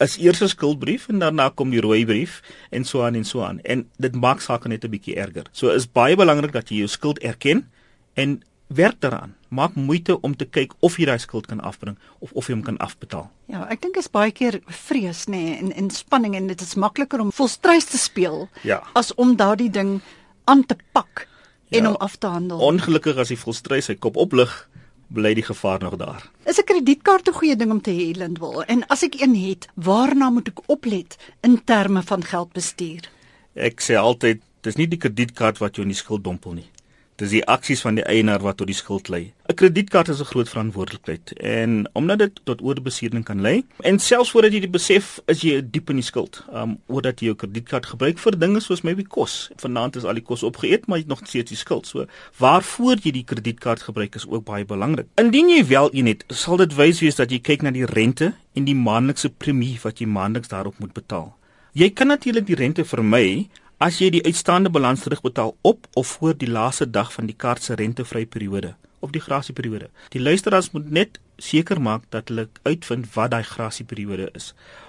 is 0.00 0.18
eers 0.18 0.42
'n 0.42 0.48
skuldbrief 0.48 1.08
en 1.08 1.18
daarna 1.18 1.48
kom 1.54 1.70
die 1.70 1.80
rooi 1.80 2.04
brief 2.06 2.42
en 2.70 2.84
so 2.84 3.02
aan 3.02 3.14
en 3.14 3.24
so 3.24 3.42
aan 3.42 3.60
en 3.60 3.90
dit 3.98 4.14
maak 4.14 4.40
sake 4.40 4.68
net 4.68 4.84
'n 4.84 4.90
bietjie 4.90 5.16
erger. 5.16 5.44
So 5.52 5.68
is 5.70 5.86
baie 5.86 6.16
belangrik 6.16 6.52
dat 6.52 6.68
jy 6.68 6.76
jou 6.76 6.88
skuld 6.88 7.18
erken 7.18 7.70
en 8.14 8.42
werk 8.66 9.00
daaraan. 9.00 9.34
Maak 9.48 9.74
moeite 9.74 10.20
om 10.20 10.36
te 10.36 10.44
kyk 10.44 10.72
of 10.78 10.96
jy 10.96 11.06
daai 11.08 11.18
skuld 11.18 11.46
kan 11.46 11.60
afbring 11.60 11.98
of 12.18 12.32
of 12.32 12.46
jy 12.46 12.54
hom 12.54 12.62
kan 12.62 12.76
afbetaal. 12.76 13.30
Ja, 13.46 13.66
ek 13.72 13.80
dink 13.80 13.96
is 13.96 14.10
baie 14.10 14.30
keer 14.30 14.60
vrees 14.66 15.26
nê 15.26 15.30
nee, 15.30 15.56
en 15.58 15.72
en 15.72 15.90
spanning 15.90 16.36
en 16.36 16.46
dit 16.46 16.60
is 16.60 16.74
makliker 16.74 17.20
om 17.20 17.32
volstrys 17.32 17.84
te 17.84 17.98
speel 17.98 18.48
ja. 18.62 18.82
as 18.92 19.14
om 19.14 19.36
daardie 19.36 19.70
ding 19.70 20.00
aan 20.44 20.64
te 20.66 20.76
pak 20.92 21.26
en 21.70 21.82
ja, 21.82 21.88
om 21.88 21.96
af 21.96 22.16
te 22.16 22.26
handel. 22.26 22.58
Ongelukkig 22.58 23.16
as 23.16 23.28
jy 23.32 23.36
volstrys 23.36 23.88
sy 23.90 23.94
kop 23.94 24.16
oplig, 24.16 24.68
bly 25.08 25.34
die 25.34 25.44
gevaar 25.44 25.80
nog 25.80 25.96
daar. 25.96 26.30
Is 26.44 26.58
'n 26.58 26.64
kredietkaart 26.64 27.28
'n 27.28 27.32
goeie 27.32 27.56
ding 27.56 27.70
om 27.70 27.80
te 27.80 27.90
hê, 27.90 28.16
Lindwil? 28.16 28.64
En 28.64 28.86
as 28.86 29.02
ek 29.02 29.20
een 29.20 29.34
het, 29.34 29.68
waarna 29.74 30.30
moet 30.30 30.48
ek 30.48 30.60
oplet 30.66 31.16
in 31.40 31.64
terme 31.64 32.02
van 32.02 32.24
geldbestuur? 32.24 33.10
Ek 33.54 33.80
sê 33.80 33.94
altyd, 33.94 34.40
dis 34.60 34.76
nie 34.76 34.88
die 34.88 34.98
kredietkaart 34.98 35.58
wat 35.58 35.76
jou 35.76 35.82
in 35.82 35.92
die 35.92 35.98
skuld 36.02 36.24
dompel 36.24 36.52
nie. 36.52 36.70
Dis 37.18 37.32
die 37.34 37.40
aksies 37.50 37.80
van 37.82 37.96
die 37.98 38.04
eienaar 38.06 38.44
wat 38.46 38.60
tot 38.60 38.68
die 38.70 38.76
skuld 38.78 39.08
lei. 39.10 39.32
'n 39.50 39.54
Kredietkaart 39.58 40.08
is 40.08 40.20
'n 40.20 40.30
groot 40.30 40.48
verantwoordelikheid 40.48 41.32
en 41.42 41.88
omdat 41.92 42.18
dit 42.18 42.40
tot 42.44 42.62
oorbesiering 42.62 43.24
kan 43.24 43.40
lei 43.40 43.64
en 43.82 43.98
selfs 43.98 44.30
voordat 44.30 44.52
jy 44.52 44.60
dit 44.60 44.70
besef, 44.70 45.20
is 45.26 45.40
jy 45.40 45.70
diep 45.70 45.90
in 45.90 45.96
die 45.96 46.04
skuld. 46.04 46.44
Um 46.52 46.78
omdat 46.86 47.20
jy 47.20 47.26
jou 47.26 47.34
kredietkaart 47.34 47.86
gebruik 47.86 48.18
vir 48.18 48.38
dinge 48.38 48.60
soos 48.60 48.82
maybe 48.82 49.02
kos. 49.02 49.50
Vanaand 49.56 49.96
is 49.96 50.04
al 50.04 50.14
die 50.14 50.22
kos 50.22 50.42
opgeëet, 50.42 50.86
maar 50.86 50.98
jy 50.98 51.02
het 51.02 51.08
nog 51.08 51.26
steeds 51.26 51.50
die 51.50 51.58
skuld. 51.58 51.86
So 51.86 52.06
waarvoor 52.38 52.96
jy 53.02 53.10
die 53.10 53.24
kredietkaart 53.24 53.82
gebruik 53.82 54.14
is 54.14 54.26
ook 54.28 54.44
baie 54.44 54.64
belangrik. 54.64 55.06
Indien 55.14 55.48
jy 55.48 55.66
wel 55.66 55.88
een 55.92 56.06
het, 56.06 56.24
sal 56.28 56.56
dit 56.56 56.74
wys 56.74 57.00
wees 57.00 57.16
dat 57.16 57.30
jy 57.30 57.40
kyk 57.40 57.62
na 57.62 57.70
die 57.70 57.86
rente 57.86 58.34
en 58.54 58.64
die 58.64 58.74
maandelikse 58.74 59.28
premie 59.28 59.78
wat 59.82 59.98
jy 59.98 60.06
maandeliks 60.06 60.48
daarop 60.48 60.78
moet 60.78 60.92
betaal. 60.92 61.34
Jy 61.72 61.90
kan 61.90 62.06
natuurlik 62.06 62.46
die 62.46 62.56
rente 62.56 62.84
vermy 62.84 63.48
As 63.78 64.00
jy 64.02 64.08
die 64.10 64.24
uitstaande 64.26 64.72
balans 64.74 65.04
terugbetaal 65.04 65.52
op 65.62 65.84
of 65.94 66.06
voor 66.18 66.32
die 66.34 66.48
laaste 66.50 66.90
dag 66.90 67.12
van 67.14 67.28
die 67.30 67.34
kaart 67.38 67.62
se 67.62 67.76
rentevrye 67.78 68.26
periode 68.26 68.72
of 68.98 69.12
die 69.14 69.20
grasieperiode. 69.22 69.86
Die 70.10 70.18
luisteraars 70.20 70.72
moet 70.74 70.88
net 70.90 71.20
seker 71.36 71.78
maak 71.80 72.08
dat 72.10 72.32
hulle 72.32 72.48
uitvind 72.66 73.06
wat 73.14 73.30
daai 73.30 73.44
grasieperiode 73.46 74.26
is, 74.34 74.48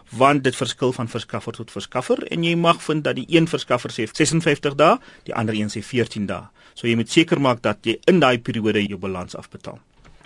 want 0.10 0.42
dit 0.44 0.58
verskil 0.58 0.96
van 0.98 1.12
verskaffer 1.12 1.54
tot 1.60 1.70
verskaffer 1.70 2.24
en 2.34 2.48
jy 2.48 2.56
mag 2.58 2.82
vind 2.82 3.06
dat 3.06 3.20
die 3.22 3.28
een 3.30 3.46
verskaffer 3.52 3.94
sê 3.94 4.08
56 4.10 4.74
dae, 4.82 4.98
die 5.30 5.38
ander 5.38 5.54
een 5.54 5.70
sê 5.70 5.86
14 5.86 6.26
dae. 6.26 6.50
So 6.74 6.90
jy 6.90 6.98
moet 6.98 7.14
seker 7.14 7.38
maak 7.38 7.62
dat 7.62 7.86
jy 7.86 8.00
in 8.10 8.26
daai 8.26 8.40
periode 8.42 8.82
jou 8.88 8.98
balans 8.98 9.38
afbetaal. 9.38 9.78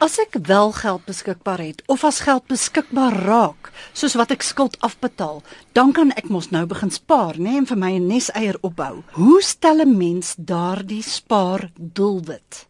As 0.03 0.17
ek 0.19 0.33
wel 0.47 0.73
geld 0.75 1.05
beskikbaar 1.07 1.61
het 1.63 1.83
of 1.87 2.01
as 2.03 2.17
geld 2.27 2.43
beskikbaar 2.51 3.13
raak, 3.23 3.69
soos 3.95 4.17
wat 4.19 4.33
ek 4.35 4.41
skuld 4.43 4.75
afbetaal, 4.83 5.39
dan 5.71 5.93
kan 5.95 6.11
ek 6.19 6.27
mos 6.27 6.49
nou 6.51 6.65
begin 6.67 6.91
spaar, 6.91 7.39
nê, 7.39 7.53
nee, 7.53 7.61
en 7.61 7.67
vir 7.69 7.79
my 7.79 7.91
'n 7.95 8.09
neseier 8.11 8.57
opbou. 8.67 9.03
Hoe 9.15 9.41
stel 9.41 9.79
'n 9.79 9.97
mens 9.97 10.35
daardie 10.35 11.01
spaar 11.01 11.71
doelwit? 11.79 12.67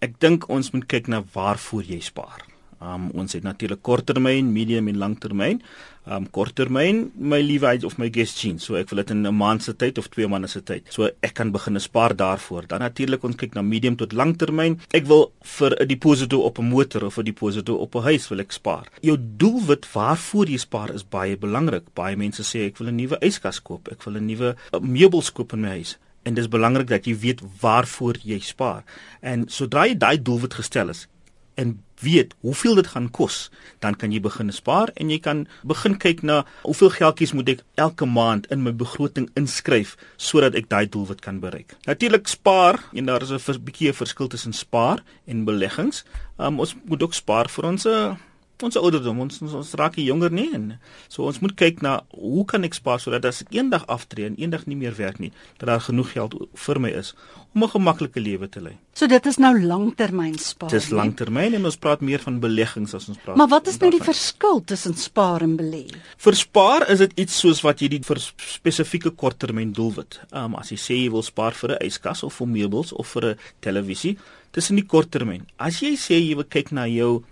Ek 0.00 0.18
dink 0.18 0.48
ons 0.48 0.72
moet 0.72 0.86
kyk 0.88 1.06
na 1.06 1.22
waarvoor 1.22 1.84
jy 1.86 2.00
spaar. 2.00 2.47
Um 2.80 3.08
ons 3.18 3.32
het 3.34 3.42
natuurlik 3.42 3.82
korttermyn, 3.82 4.52
medium 4.54 4.88
en 4.88 4.98
langtermyn. 5.02 5.62
Um 6.06 6.28
korttermyn, 6.30 7.08
my 7.18 7.40
leewheid 7.42 7.84
of 7.84 7.98
my 7.98 8.06
guest 8.14 8.38
jeans, 8.38 8.64
so 8.64 8.78
ek 8.78 8.92
wil 8.92 9.02
dit 9.02 9.10
in 9.10 9.26
'n 9.26 9.34
maand 9.34 9.62
se 9.62 9.74
tyd 9.74 9.98
of 9.98 10.08
2 10.08 10.28
maande 10.28 10.48
se 10.48 10.62
tyd. 10.62 10.86
So 10.90 11.10
ek 11.22 11.34
kan 11.34 11.50
begin 11.50 11.80
spaar 11.80 12.14
daarvoor. 12.14 12.66
Dan 12.68 12.80
natuurlik 12.80 13.24
ons 13.24 13.36
kyk 13.36 13.54
na 13.54 13.62
medium 13.62 13.96
tot 13.96 14.12
langtermyn. 14.12 14.78
Ek 14.92 15.06
wil 15.06 15.32
vir 15.42 15.76
'n 15.80 15.86
deposito 15.86 16.40
op 16.40 16.58
'n 16.58 16.68
motor 16.68 17.04
of 17.04 17.18
'n 17.18 17.24
deposito 17.24 17.74
op 17.74 17.94
'n 17.94 18.02
huis 18.02 18.28
wil 18.28 18.40
ek 18.40 18.52
spaar. 18.52 18.86
Jou 19.02 19.18
doelwit 19.18 19.92
waarvoor 19.92 20.46
jy 20.46 20.58
spaar 20.58 20.94
is 20.94 21.02
baie 21.02 21.36
belangrik. 21.36 21.94
Baie 21.94 22.16
mense 22.16 22.42
sê 22.42 22.66
ek 22.66 22.78
wil 22.78 22.88
'n 22.88 22.96
nuwe 22.96 23.18
yskas 23.20 23.60
koop, 23.60 23.88
ek 23.88 24.04
wil 24.04 24.14
'n 24.14 24.26
nuwe 24.26 24.56
uh, 24.72 24.80
meubels 24.80 25.32
koop 25.32 25.52
in 25.52 25.60
my 25.60 25.68
huis. 25.68 25.98
En 26.24 26.34
dis 26.34 26.48
belangrik 26.48 26.88
dat 26.88 27.06
jy 27.06 27.18
weet 27.18 27.40
waarvoor 27.60 28.16
jy 28.22 28.38
spaar. 28.38 28.84
En 29.20 29.48
sodra 29.48 29.86
jy 29.86 29.96
daai 29.96 30.22
doelwit 30.22 30.54
gestel 30.54 30.88
is, 30.88 31.08
en 31.54 31.82
weet 32.00 32.34
hoeveel 32.40 32.74
dit 32.74 32.86
gaan 32.86 33.10
kos, 33.10 33.50
dan 33.78 33.96
kan 33.96 34.12
jy 34.12 34.20
begin 34.20 34.52
spaar 34.52 34.92
en 34.96 35.10
jy 35.10 35.18
kan 35.18 35.46
begin 35.62 35.96
kyk 35.98 36.22
na 36.22 36.44
hoeveel 36.62 36.90
geldjies 36.90 37.34
moet 37.36 37.48
ek 37.48 37.64
elke 37.74 38.06
maand 38.06 38.46
in 38.54 38.62
my 38.62 38.72
begroting 38.72 39.28
inskryf 39.38 39.96
sodat 40.16 40.54
ek 40.58 40.68
daai 40.68 40.86
doelwit 40.86 41.20
kan 41.24 41.40
bereik. 41.40 41.76
Natuurlik 41.86 42.28
spaar 42.28 42.80
en 42.92 43.06
daar 43.06 43.22
is 43.22 43.30
'n 43.30 43.64
bietjie 43.64 43.88
'n 43.88 44.00
verskil 44.02 44.28
tussen 44.28 44.52
spaar 44.52 45.02
en 45.26 45.44
beleggings. 45.44 46.04
Um, 46.38 46.60
ons 46.60 46.74
moet 46.84 47.02
ook 47.02 47.14
spaar 47.14 47.48
vir 47.48 47.64
ons 47.64 47.86
uh, 47.86 48.14
ons 48.62 48.76
ouderdom 48.76 49.20
ons 49.20 49.42
ons, 49.42 49.54
ons 49.60 49.74
raak 49.78 49.98
jonger 50.02 50.32
nie 50.34 50.48
en 50.54 50.78
so 51.08 51.26
ons 51.28 51.40
moet 51.44 51.54
kyk 51.58 51.82
na 51.82 52.00
hoe 52.10 52.44
kan 52.48 52.64
ek 52.64 52.74
spaar 52.74 53.00
sodat 53.02 53.24
as 53.28 53.42
ek 53.44 53.54
eendag 53.54 53.86
aftree 53.86 54.26
en 54.26 54.38
eendag 54.40 54.66
nie 54.66 54.76
meer 54.76 54.96
werk 54.98 55.20
nie 55.22 55.32
dat 55.58 55.68
daar 55.70 55.84
genoeg 55.84 56.12
geld 56.16 56.34
vir 56.66 56.80
my 56.82 56.90
is 56.90 57.14
om 57.54 57.64
'n 57.64 57.70
gemaklike 57.70 58.20
lewe 58.20 58.48
te 58.48 58.60
lei. 58.60 58.76
So 58.94 59.06
dit 59.06 59.26
is 59.26 59.38
nou 59.38 59.52
langtermyn 59.62 60.38
spaar. 60.38 60.70
Dis 60.70 60.90
langtermyn 60.90 61.54
en 61.54 61.64
ons 61.64 61.76
praat 61.76 62.00
meer 62.00 62.18
van 62.18 62.40
beleggings 62.40 62.94
as 62.94 63.08
ons 63.08 63.18
praat. 63.18 63.36
Maar 63.36 63.48
wat 63.48 63.66
is 63.66 63.78
nou 63.78 63.90
die 63.90 64.02
verskil 64.02 64.64
tussen 64.64 64.94
spaar 64.94 65.42
en 65.42 65.56
belê? 65.56 65.86
Vir 66.16 66.34
spaar 66.34 66.90
is 66.90 66.98
dit 66.98 67.12
iets 67.14 67.38
soos 67.38 67.60
wat 67.62 67.80
jy 67.80 67.88
die 67.88 68.02
vir 68.02 68.18
spesifieke 68.36 69.10
korttermyn 69.10 69.72
doelwit. 69.72 70.20
Ehm 70.32 70.44
um, 70.44 70.54
as 70.54 70.70
jy 70.70 70.76
sê 70.76 70.94
jy 70.94 71.10
wil 71.10 71.22
spaar 71.22 71.54
vir 71.54 71.70
'n 71.70 71.86
yskas 71.86 72.22
of 72.22 72.34
vir 72.34 72.48
meubels 72.48 72.92
of 72.92 73.08
vir 73.08 73.24
'n 73.24 73.38
televisie, 73.60 74.18
dis 74.52 74.70
in 74.70 74.76
die 74.76 74.86
korttermyn. 74.86 75.46
As 75.58 75.80
jy 75.80 75.96
sê 75.96 76.18
jy 76.18 76.34
wil 76.34 76.44
kyk 76.44 76.72
na 76.72 76.86
jou 76.86 77.24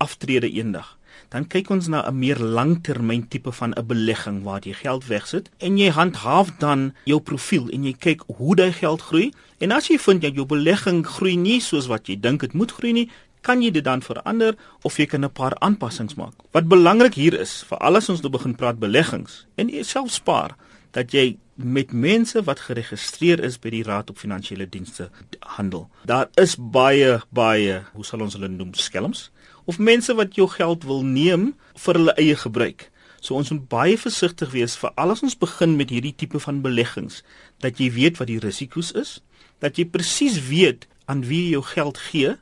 aftrede 0.00 0.50
eendag. 0.50 0.96
Dan 1.30 1.46
kyk 1.46 1.70
ons 1.70 1.86
na 1.86 2.02
'n 2.08 2.18
meer 2.18 2.38
langtermyn 2.38 3.28
tipe 3.28 3.52
van 3.52 3.72
'n 3.72 3.86
belegging 3.86 4.42
waar 4.42 4.60
jy 4.64 4.74
geld 4.74 5.06
wegsit 5.06 5.50
en 5.58 5.78
jy 5.78 5.90
handhaaf 5.90 6.56
dan 6.58 6.94
jou 7.04 7.20
profiel 7.20 7.68
en 7.68 7.84
jy 7.84 7.92
kyk 7.92 8.20
hoe 8.26 8.56
daai 8.56 8.72
geld 8.72 9.02
groei 9.02 9.32
en 9.58 9.72
as 9.72 9.88
jy 9.88 9.98
vind 9.98 10.22
dat 10.22 10.34
jou 10.34 10.46
belegging 10.46 11.06
groei 11.06 11.36
nie 11.36 11.60
soos 11.60 11.86
wat 11.86 12.06
jy 12.06 12.20
dink 12.20 12.40
dit 12.40 12.52
moet 12.52 12.72
groei 12.72 12.92
nie, 12.92 13.10
kan 13.40 13.62
jy 13.62 13.70
dit 13.70 13.84
dan 13.84 14.02
verander 14.02 14.56
of 14.82 14.96
jy 14.96 15.06
kan 15.06 15.24
'n 15.24 15.32
paar 15.32 15.54
aanpassings 15.60 16.14
maak. 16.14 16.34
Wat 16.52 16.68
belangrik 16.68 17.14
hier 17.14 17.40
is, 17.40 17.64
vir 17.68 17.78
alles 17.78 18.08
ons 18.08 18.20
nou 18.20 18.30
begin 18.30 18.54
praat 18.54 18.78
beleggings 18.78 19.46
en 19.56 19.68
jy 19.68 19.82
self 19.82 20.10
spaar, 20.10 20.56
dat 20.92 21.12
jy 21.12 21.36
met 21.54 21.92
mense 21.92 22.42
wat 22.42 22.60
geregistreer 22.60 23.40
is 23.44 23.58
by 23.58 23.70
die 23.70 23.82
Raad 23.82 24.10
op 24.10 24.18
Finansiële 24.18 24.68
Dienste 24.68 25.10
handel. 25.56 25.88
Daar 26.04 26.28
is 26.34 26.56
baie 26.56 27.20
baie, 27.30 27.82
hoe 27.92 28.04
sal 28.04 28.20
ons 28.20 28.34
hulle 28.34 28.48
noem, 28.48 28.74
skelms 28.74 29.30
of 29.70 29.78
mense 29.78 30.14
wat 30.18 30.34
jou 30.38 30.48
geld 30.50 30.84
wil 30.88 31.04
neem 31.06 31.52
vir 31.84 31.98
hulle 32.00 32.14
eie 32.18 32.36
gebruik. 32.36 32.88
So 33.20 33.36
ons 33.38 33.52
moet 33.54 33.66
baie 33.70 33.96
versigtig 34.00 34.52
wees 34.56 34.76
vir 34.80 34.94
al 34.98 35.14
ons 35.14 35.38
begin 35.38 35.76
met 35.78 35.92
hierdie 35.92 36.16
tipe 36.16 36.40
van 36.42 36.62
beleggings 36.64 37.22
dat 37.62 37.78
jy 37.78 37.90
weet 37.94 38.18
wat 38.18 38.30
die 38.32 38.40
risiko's 38.42 38.94
is, 38.96 39.18
dat 39.60 39.78
jy 39.78 39.86
presies 39.86 40.40
weet 40.48 40.88
aan 41.10 41.26
wie 41.28 41.44
jy 41.46 41.58
jou 41.58 41.66
geld 41.74 42.00
gee 42.10 42.38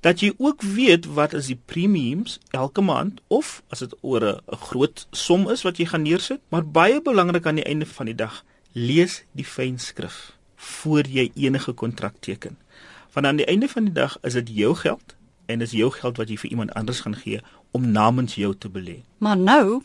dat 0.00 0.22
jy 0.24 0.32
ook 0.38 0.62
weet 0.64 1.06
wat 1.12 1.34
is 1.36 1.50
die 1.52 1.58
premiums 1.68 2.38
elke 2.56 2.80
maand 2.80 3.20
of 3.28 3.60
as 3.68 3.84
dit 3.84 3.94
oor 4.00 4.24
'n 4.24 4.56
groot 4.70 5.06
som 5.12 5.48
is 5.48 5.62
wat 5.62 5.76
jy 5.76 5.86
gaan 5.86 6.02
neersit, 6.02 6.40
maar 6.48 6.64
baie 6.64 7.02
belangrik 7.02 7.46
aan 7.46 7.60
die 7.60 7.68
einde 7.68 7.86
van 7.86 8.06
die 8.06 8.14
dag, 8.14 8.44
lees 8.72 9.24
die 9.32 9.44
fynskrif 9.44 10.36
voor 10.56 11.04
jy 11.06 11.30
enige 11.34 11.72
kontrak 11.72 12.14
teken. 12.20 12.56
Want 13.12 13.26
aan 13.26 13.36
die 13.36 13.46
einde 13.46 13.68
van 13.68 13.84
die 13.84 13.92
dag 13.92 14.18
is 14.22 14.32
dit 14.32 14.48
jou 14.48 14.74
geld 14.74 15.16
en 15.50 15.60
is 15.60 15.74
jou 15.76 15.90
geld 15.90 16.16
wat 16.16 16.30
jy 16.30 16.36
vir 16.40 16.50
iemand 16.50 16.74
anders 16.78 17.02
gaan 17.04 17.16
gee 17.18 17.40
om 17.76 17.90
namens 17.90 18.34
jou 18.34 18.54
te 18.54 18.70
belê. 18.70 19.02
Maar 19.18 19.36
nou 19.36 19.82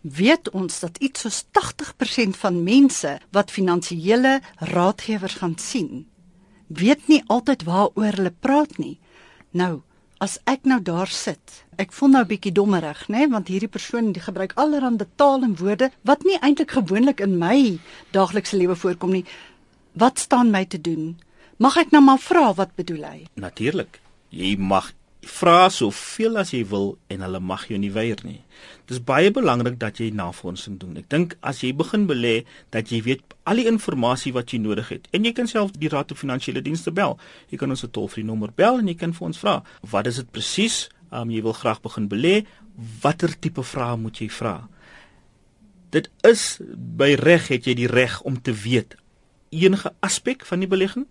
weet 0.00 0.50
ons 0.56 0.80
dat 0.80 0.96
iets 0.96 1.20
soos 1.26 1.44
80% 1.58 2.38
van 2.40 2.62
mense 2.64 3.18
wat 3.30 3.50
finansiële 3.50 4.40
raadgewers 4.72 5.34
gaan 5.42 5.58
sien, 5.58 6.06
weet 6.66 7.08
nie 7.08 7.22
altyd 7.26 7.64
waaroor 7.68 8.16
hulle 8.16 8.34
praat 8.40 8.78
nie. 8.78 8.98
Nou, 9.50 9.82
as 10.20 10.38
ek 10.44 10.66
nou 10.68 10.78
daar 10.84 11.08
sit, 11.08 11.64
ek 11.80 11.92
voel 11.92 12.08
nou 12.08 12.22
'n 12.22 12.28
bietjie 12.28 12.52
dommerig, 12.52 13.08
né, 13.08 13.18
nee? 13.18 13.28
want 13.28 13.48
hierdie 13.48 13.68
persoon 13.68 14.12
die 14.12 14.22
gebruik 14.22 14.52
allerlei 14.54 15.06
taal 15.16 15.42
en 15.42 15.56
woorde 15.56 15.90
wat 16.04 16.24
nie 16.24 16.38
eintlik 16.40 16.70
gewoonlik 16.70 17.20
in 17.20 17.38
my 17.38 17.78
daaglikse 18.12 18.56
lewe 18.56 18.76
voorkom 18.76 19.10
nie. 19.10 19.24
Wat 19.92 20.18
staan 20.18 20.50
my 20.50 20.64
te 20.64 20.80
doen? 20.80 21.18
Mag 21.58 21.76
ek 21.76 21.90
nou 21.90 22.02
maar 22.02 22.18
vra 22.18 22.54
wat 22.54 22.74
bedoel 22.76 23.04
hy? 23.04 23.26
Natuurlik. 23.34 24.00
Jy 24.30 24.56
mag 24.56 24.92
vra 25.26 25.68
soveel 25.68 26.38
as 26.40 26.52
jy 26.54 26.62
wil 26.70 26.94
en 27.12 27.20
hulle 27.24 27.40
mag 27.44 27.66
jou 27.68 27.78
nie 27.78 27.90
weier 27.92 28.20
nie. 28.24 28.40
Dis 28.88 29.02
baie 29.04 29.30
belangrik 29.30 29.76
dat 29.80 30.00
jy 30.00 30.10
navorsing 30.16 30.78
doen. 30.80 30.96
Ek 31.00 31.08
dink 31.12 31.36
as 31.46 31.60
jy 31.64 31.72
begin 31.76 32.06
belê 32.08 32.44
dat 32.74 32.90
jy 32.92 33.02
weet 33.04 33.36
al 33.44 33.60
die 33.60 33.66
inligting 33.68 34.34
wat 34.34 34.52
jy 34.52 34.60
nodig 34.62 34.88
het 34.88 35.08
en 35.12 35.24
jy 35.24 35.32
kan 35.36 35.50
self 35.50 35.72
die 35.76 35.90
Raad 35.92 36.12
van 36.14 36.20
Finansiële 36.22 36.62
Dienste 36.64 36.90
bel. 36.90 37.18
Jy 37.50 37.58
kan 37.58 37.70
ons 37.70 37.84
'n 37.84 37.90
tollvrye 37.90 38.24
nommer 38.24 38.50
bel 38.54 38.78
en 38.78 38.88
jy 38.88 38.94
kan 38.94 39.12
vir 39.12 39.26
ons 39.26 39.38
vra, 39.38 39.62
wat 39.82 40.06
is 40.06 40.16
dit 40.16 40.30
presies? 40.30 40.88
Um 41.12 41.30
jy 41.30 41.42
wil 41.42 41.52
graag 41.52 41.82
begin 41.82 42.08
belê, 42.08 42.46
watter 43.02 43.38
tipe 43.38 43.62
vrae 43.62 43.96
moet 43.96 44.16
jy 44.16 44.28
vra? 44.28 44.68
Dit 45.90 46.10
is 46.22 46.60
by 46.96 47.14
reg 47.14 47.48
het 47.48 47.66
jy 47.66 47.74
die 47.74 47.88
reg 47.88 48.22
om 48.22 48.40
te 48.40 48.52
weet 48.52 48.96
enige 49.50 49.92
aspek 50.00 50.46
van 50.46 50.62
die 50.62 50.68
belegging, 50.70 51.06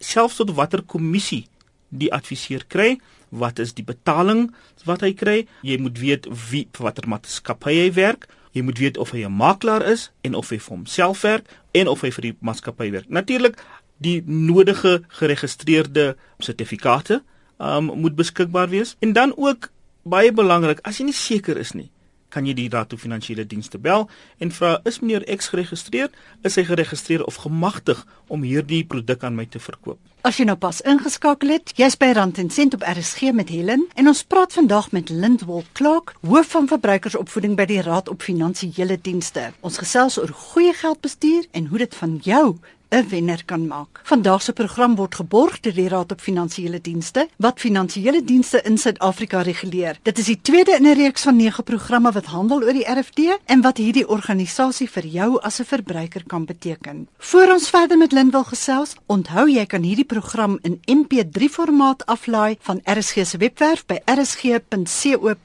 selfs 0.00 0.36
tot 0.40 0.54
watter 0.56 0.82
kommissie 0.82 1.46
die 1.92 2.10
adviseur 2.12 2.64
kry 2.72 2.96
wat 3.32 3.60
is 3.62 3.72
die 3.76 3.84
betaling 3.84 4.50
wat 4.88 5.04
hy 5.04 5.12
kry. 5.16 5.38
Jy 5.64 5.78
moet 5.80 6.00
weet 6.00 6.28
wie 6.50 6.66
vir 6.72 6.88
watter 6.88 7.08
maatskappy 7.08 7.78
hy 7.78 7.90
werk. 7.96 8.26
Jy 8.52 8.64
moet 8.66 8.80
weet 8.82 8.98
of 9.00 9.12
hy 9.16 9.24
'n 9.24 9.32
makelaar 9.32 9.84
is 9.86 10.10
en 10.20 10.34
of 10.34 10.50
hy 10.50 10.58
vir 10.58 10.76
homself 10.76 11.22
werk 11.22 11.48
en 11.72 11.88
of 11.88 12.00
hy 12.00 12.10
vir 12.10 12.22
die 12.22 12.36
maatskappy 12.40 12.90
werk. 12.90 13.08
Natuurlik 13.08 13.56
die 14.02 14.22
nodige 14.26 15.02
geregistreerde 15.08 16.16
sertifikate 16.38 17.22
um, 17.58 17.84
moet 17.84 18.16
beskikbaar 18.16 18.68
wees. 18.68 18.96
En 18.98 19.12
dan 19.12 19.32
ook 19.36 19.70
baie 20.02 20.32
belangrik, 20.32 20.82
as 20.82 20.98
jy 20.98 21.08
nie 21.08 21.16
seker 21.16 21.56
is 21.56 21.72
nie, 21.78 21.90
kan 22.32 22.48
jy 22.48 22.54
die 22.56 22.68
Raad 22.72 22.94
van 22.94 23.00
Finansiële 23.02 23.44
Dienste 23.46 23.78
bel 23.78 24.08
en 24.42 24.52
vra 24.54 24.78
is 24.88 25.00
meneer 25.02 25.26
X 25.36 25.52
geregistreer? 25.52 26.10
Is 26.42 26.56
hy 26.56 26.64
geregistreer 26.68 27.24
of 27.28 27.42
gemagtig 27.44 28.00
om 28.32 28.42
hierdie 28.46 28.82
produk 28.88 29.24
aan 29.28 29.36
my 29.36 29.46
te 29.46 29.60
verkoop? 29.60 30.00
As 30.22 30.38
jy 30.38 30.46
nou 30.46 30.56
pas 30.56 30.78
ingeskakel 30.86 31.50
het, 31.50 31.72
jy's 31.78 31.96
by 31.98 32.12
Rand 32.14 32.38
en 32.38 32.50
Sent 32.54 32.76
op 32.78 32.84
RSG 32.86 33.32
met 33.34 33.50
Helen 33.50 33.88
en 33.98 34.10
ons 34.10 34.22
praat 34.22 34.54
vandag 34.54 34.92
met 34.94 35.10
Lindwol 35.10 35.64
Clark, 35.74 36.14
hoof 36.22 36.52
van 36.54 36.70
verbruikersopvoeding 36.70 37.56
by 37.58 37.66
die 37.66 37.80
Raad 37.82 38.08
op 38.12 38.22
Finansiële 38.22 39.00
Dienste. 39.02 39.50
Ons 39.66 39.80
gesels 39.82 40.20
oor 40.22 40.30
goeie 40.52 40.76
geldbestuur 40.78 41.50
en 41.50 41.66
hoe 41.72 41.82
dit 41.84 41.98
van 41.98 42.20
jou 42.22 42.46
'n 42.92 43.08
wenner 43.08 43.42
kan 43.44 43.66
maak. 43.66 44.00
Vandag 44.04 44.42
se 44.42 44.52
program 44.52 44.94
word 44.96 45.14
geborg 45.14 45.60
deur 45.60 45.74
die 45.74 45.88
Raad 45.88 46.12
op 46.12 46.20
Finansiële 46.20 46.80
Dienste 46.80 47.28
wat 47.36 47.60
finansiële 47.60 48.24
dienste 48.24 48.60
in 48.62 48.78
Suid-Afrika 48.78 49.40
reguleer. 49.40 49.98
Dit 50.02 50.18
is 50.18 50.24
die 50.26 50.40
tweede 50.40 50.76
in 50.76 50.86
'n 50.86 50.94
reeks 50.94 51.22
van 51.22 51.36
9 51.36 51.64
programme 51.64 52.12
wat 52.12 52.24
handel 52.24 52.62
oor 52.62 52.72
die 52.72 52.84
RFD 52.84 53.38
en 53.46 53.60
wat 53.60 53.76
hierdie 53.76 54.08
organisasie 54.08 54.90
vir 54.90 55.06
jou 55.06 55.40
as 55.40 55.60
'n 55.60 55.64
verbruiker 55.64 56.22
kan 56.26 56.44
beteken. 56.44 57.08
Voor 57.18 57.52
ons 57.52 57.70
verder 57.70 57.98
met 57.98 58.12
Lindwil 58.12 58.44
gesels, 58.44 58.94
onthou 59.06 59.48
jy 59.48 59.66
kan 59.66 59.82
hierdie 59.82 60.04
program 60.04 60.58
in 60.62 60.80
MP3 60.86 61.48
formaat 61.48 62.06
aflaai 62.06 62.56
van 62.60 62.80
RSG 62.84 63.26
se 63.26 63.36
webwerf 63.38 63.86
by 63.86 63.98
rsg.co.za 64.04 65.40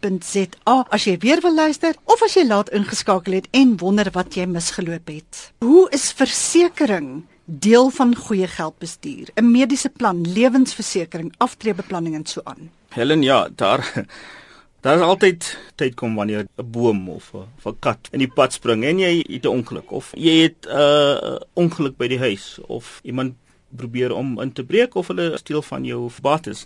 as 0.90 1.04
jy 1.04 1.18
weer 1.18 1.42
wil 1.42 1.56
luister 1.56 1.96
of 2.04 2.22
as 2.22 2.34
jy 2.34 2.46
laat 2.46 2.70
ingeskakel 2.70 3.34
het 3.34 3.48
en 3.52 3.78
wonder 3.78 4.12
wat 4.12 4.36
jy 4.36 4.46
misgeloop 4.46 5.08
het. 5.08 5.54
Hoe 5.60 5.90
is 5.90 6.12
versekerings 6.12 7.37
deel 7.48 7.90
van 7.90 8.16
goeie 8.16 8.48
geldbestuur, 8.48 9.30
'n 9.36 9.52
mediese 9.52 9.90
plan, 9.90 10.32
lewensversekering, 10.34 11.34
aftreebeplanning 11.38 12.16
en 12.16 12.26
so 12.26 12.42
aan. 12.44 12.72
Helen, 12.90 13.22
ja, 13.22 13.50
daar 13.56 13.94
daar 14.82 14.96
is 14.96 15.02
altyd 15.02 15.58
tyd 15.76 15.94
kom 15.96 16.16
wanneer 16.16 16.48
'n 16.56 16.72
boom 16.72 17.10
of 17.10 17.34
'n 17.66 17.76
kat 17.80 18.08
in 18.12 18.20
die 18.20 18.32
pad 18.32 18.54
spring 18.54 18.84
en 18.84 19.00
jy 19.00 19.24
het 19.28 19.46
'n 19.46 19.48
ongeluk 19.48 19.92
of 19.92 20.12
jy 20.16 20.42
het 20.42 20.68
'n 20.68 20.78
uh, 20.78 21.40
ongeluk 21.54 21.98
by 21.98 22.08
die 22.08 22.20
huis 22.20 22.60
of 22.68 23.00
iemand 23.04 23.34
probeer 23.76 24.14
om 24.14 24.42
in 24.42 24.54
te 24.54 24.64
breek 24.64 24.96
of 24.96 25.08
hulle 25.08 25.38
steel 25.38 25.62
van 25.62 25.86
jou 25.86 26.10
bates. 26.22 26.66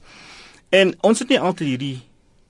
En 0.70 0.96
ons 1.02 1.20
het 1.20 1.30
nie 1.30 1.40
altyd 1.40 1.68
hierdie 1.68 2.02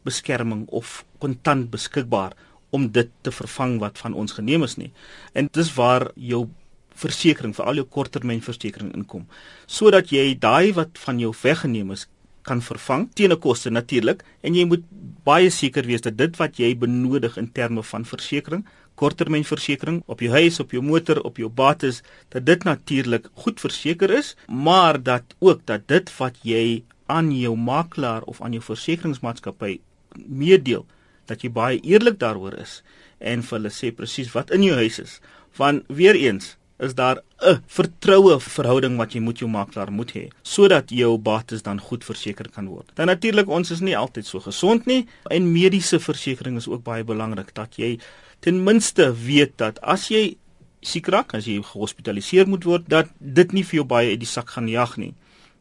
beskerming 0.04 0.68
of 0.68 1.06
kontant 1.18 1.70
beskikbaar 1.70 2.34
om 2.70 2.92
dit 2.92 3.10
te 3.22 3.32
vervang 3.32 3.80
wat 3.80 3.98
van 3.98 4.14
ons 4.14 4.32
geneem 4.32 4.64
is 4.64 4.76
nie. 4.76 4.92
En 5.34 5.48
dis 5.52 5.74
waar 5.74 6.12
jou 6.16 6.48
versekerings 6.96 7.58
vir 7.58 7.66
al 7.66 7.82
jou 7.82 7.86
korttermynversekering 7.98 8.94
inkom 8.98 9.28
sodat 9.68 10.12
jy 10.12 10.34
daai 10.40 10.74
wat 10.78 10.98
van 11.06 11.20
jou 11.20 11.34
weggeneem 11.44 11.92
is 11.96 12.08
kan 12.44 12.62
vervang 12.62 13.08
teen 13.14 13.32
'n 13.32 13.40
koste 13.40 13.70
natuurlik 13.70 14.24
en 14.44 14.56
jy 14.56 14.66
moet 14.66 14.84
baie 15.24 15.50
seker 15.50 15.86
wees 15.86 16.02
dat 16.02 16.18
dit 16.18 16.38
wat 16.38 16.58
jy 16.58 16.76
benodig 16.76 17.38
in 17.38 17.52
terme 17.52 17.84
van 17.84 18.06
versekerings 18.06 18.66
korttermynversekering 18.96 20.04
op 20.08 20.20
jou 20.20 20.32
huis 20.32 20.60
op 20.60 20.72
jou 20.72 20.82
motor 20.82 21.22
op 21.22 21.38
jou 21.38 21.50
bates 21.50 22.02
dat 22.30 22.46
dit 22.46 22.64
natuurlik 22.64 23.30
goed 23.34 23.60
verseker 23.60 24.12
is 24.12 24.36
maar 24.48 25.04
dat 25.04 25.24
ook 25.40 25.66
dat 25.66 25.88
dit 25.88 26.18
wat 26.18 26.36
jy 26.44 26.84
aan 27.08 27.32
jou 27.32 27.56
makelaar 27.56 28.24
of 28.24 28.42
aan 28.42 28.52
jou 28.52 28.64
versekeringsmaatskappy 28.64 29.80
meedeel 30.28 30.86
dat 31.32 31.44
jy 31.44 31.52
baie 31.54 31.80
eerlik 31.88 32.20
daaroor 32.20 32.58
is 32.60 32.82
en 33.20 33.44
vir 33.46 33.58
hulle 33.58 33.72
sê 33.74 33.92
presies 33.96 34.32
wat 34.36 34.52
in 34.56 34.66
jou 34.66 34.76
huis 34.80 35.00
is. 35.04 35.20
Van 35.58 35.84
weer 35.88 36.18
eens 36.18 36.56
is 36.82 36.96
daar 36.96 37.22
'n 37.42 37.62
vertroue 37.68 38.40
verhouding 38.40 38.98
wat 38.98 39.14
jy 39.14 39.22
moet 39.22 39.40
jou 39.40 39.50
makelaar 39.50 39.92
moet 39.92 40.12
hê 40.12 40.26
sodat 40.42 40.90
jou 40.90 41.18
bates 41.18 41.62
dan 41.62 41.80
goed 41.80 42.04
verseker 42.04 42.50
kan 42.50 42.68
word. 42.68 42.92
Dan 42.96 43.08
natuurlik 43.08 43.50
ons 43.50 43.72
is 43.72 43.80
nie 43.80 43.98
altyd 43.98 44.26
so 44.26 44.40
gesond 44.40 44.86
nie 44.86 45.08
en 45.30 45.52
mediese 45.52 46.00
versekerings 46.00 46.68
is 46.68 46.74
ook 46.74 46.84
baie 46.84 47.04
belangrik 47.04 47.54
dat 47.54 47.76
jy 47.76 48.00
ten 48.40 48.64
minste 48.64 49.14
weet 49.14 49.58
dat 49.58 49.82
as 49.82 50.10
jy 50.10 50.38
siek 50.82 51.08
raak, 51.08 51.34
as 51.34 51.46
jy 51.46 51.62
gehospitaliseer 51.62 52.48
moet 52.48 52.64
word, 52.64 52.90
dat 52.90 53.08
dit 53.20 53.52
nie 53.54 53.64
vir 53.64 53.76
jou 53.76 53.86
baie 53.86 54.10
uit 54.10 54.20
die 54.20 54.28
sak 54.28 54.50
gaan 54.50 54.68
jag 54.68 54.98
nie. 54.98 55.14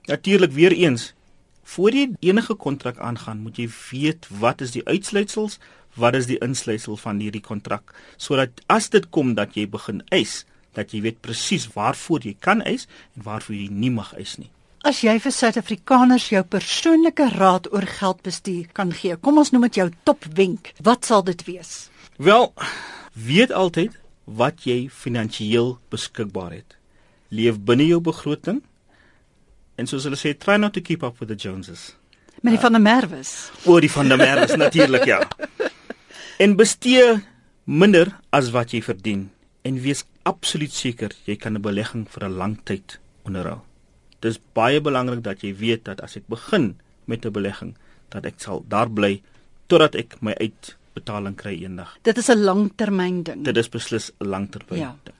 Natuurlik 0.08 0.52
weer 0.52 0.72
eens 0.72 1.12
voor 1.64 1.90
jy 1.90 2.08
enige 2.20 2.54
kontrak 2.54 2.98
aangaan, 2.98 3.42
moet 3.42 3.56
jy 3.56 3.68
weet 3.90 4.26
wat 4.40 4.60
is 4.60 4.70
die 4.70 4.84
uitsluitsels, 4.84 5.58
wat 5.96 6.14
is 6.14 6.28
die 6.30 6.38
insluitsel 6.42 6.96
van 7.00 7.20
hierdie 7.22 7.42
kontrak 7.42 7.94
sodat 8.16 8.62
as 8.70 8.88
dit 8.94 9.08
kom 9.10 9.34
dat 9.34 9.56
jy 9.58 9.66
begin 9.70 10.02
eis 10.14 10.44
dat 10.76 10.94
jy 10.94 11.02
weet 11.04 11.20
presies 11.24 11.68
waarvoor 11.74 12.24
jy 12.24 12.34
kan 12.38 12.62
eis 12.66 12.86
en 13.16 13.24
waarvoor 13.26 13.56
jy 13.56 13.68
nie 13.70 13.92
mag 13.94 14.12
eis 14.18 14.36
nie. 14.38 14.50
As 14.86 15.02
jy 15.04 15.18
vir 15.20 15.34
Suid-Afrikaners 15.34 16.30
jou 16.32 16.40
persoonlike 16.48 17.26
raad 17.34 17.66
oor 17.74 17.84
geldbestuur 17.84 18.70
kan 18.76 18.94
gee, 18.96 19.16
kom 19.20 19.40
ons 19.42 19.52
noem 19.52 19.66
dit 19.68 19.82
jou 19.82 19.88
topwenk, 20.08 20.72
wat 20.80 21.04
sal 21.04 21.24
dit 21.26 21.42
wees? 21.44 21.90
Wel, 22.16 22.48
weet 23.12 23.52
altyd 23.52 23.98
wat 24.24 24.64
jy 24.64 24.86
finansiëel 24.88 25.74
beskikbaar 25.92 26.54
het. 26.54 26.76
Leef 27.28 27.58
binne 27.60 27.90
jou 27.90 28.00
begroting. 28.00 28.62
En 29.76 29.88
soos 29.90 30.06
hulle 30.08 30.18
sê, 30.18 30.32
try 30.32 30.56
not 30.56 30.72
to 30.76 30.80
keep 30.80 31.04
up 31.04 31.20
with 31.20 31.28
the 31.28 31.36
Joneses. 31.36 31.90
Met 32.40 32.54
die 32.54 32.60
uh, 32.60 32.64
van 32.64 32.78
der 32.78 32.84
Merwes. 32.84 33.34
Oor 33.68 33.84
die 33.84 33.92
van 33.92 34.08
der 34.08 34.20
Merwes 34.20 34.56
natuurlik 34.64 35.04
ja. 35.08 35.20
En 36.40 36.56
bestee 36.56 37.18
minder 37.68 38.14
as 38.32 38.48
wat 38.54 38.72
jy 38.72 38.80
verdien 38.84 39.28
en 39.62 39.80
wees 39.80 40.04
absoluut 40.22 40.72
seker 40.72 41.10
jy 41.26 41.36
kan 41.36 41.54
'n 41.56 41.62
belegging 41.62 42.06
vir 42.08 42.24
'n 42.24 42.36
lang 42.36 42.58
tyd 42.64 42.98
onderhou. 43.24 43.60
Dis 44.20 44.38
baie 44.52 44.80
belangrik 44.80 45.22
dat 45.22 45.42
jy 45.42 45.54
weet 45.56 45.84
dat 45.84 46.00
as 46.00 46.16
ek 46.16 46.28
begin 46.28 46.74
met 47.06 47.24
'n 47.24 47.32
belegging, 47.32 47.74
dat 48.08 48.26
ek 48.26 48.34
sal 48.40 48.64
daar 48.68 48.90
bly 48.90 49.22
totdat 49.66 49.94
ek 49.94 50.22
my 50.22 50.34
uitbetaling 50.34 51.36
kry 51.36 51.62
eendag. 51.62 51.98
Dit 52.02 52.18
is 52.18 52.28
'n 52.28 52.38
langtermyn 52.38 53.22
ding. 53.22 53.44
Dit 53.44 53.56
is 53.56 53.68
beslis 53.68 54.10
'n 54.20 54.26
langtermyn 54.26 54.78
ja. 54.78 54.96
ding. 55.04 55.16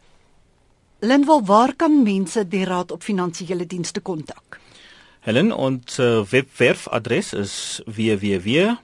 Linwil, 1.01 1.45
waar 1.45 1.75
kan 1.75 2.03
mense 2.03 2.49
die 2.49 2.65
Raad 2.65 2.91
op 2.91 3.03
Finansiële 3.03 3.67
Dienste 3.67 4.01
kontak? 4.01 4.61
Helen, 5.21 5.53
ons 5.53 5.99
uh, 5.99 6.25
webwerfadres 6.25 7.33
is 7.33 7.81
www.fsb.co.za 7.87 8.75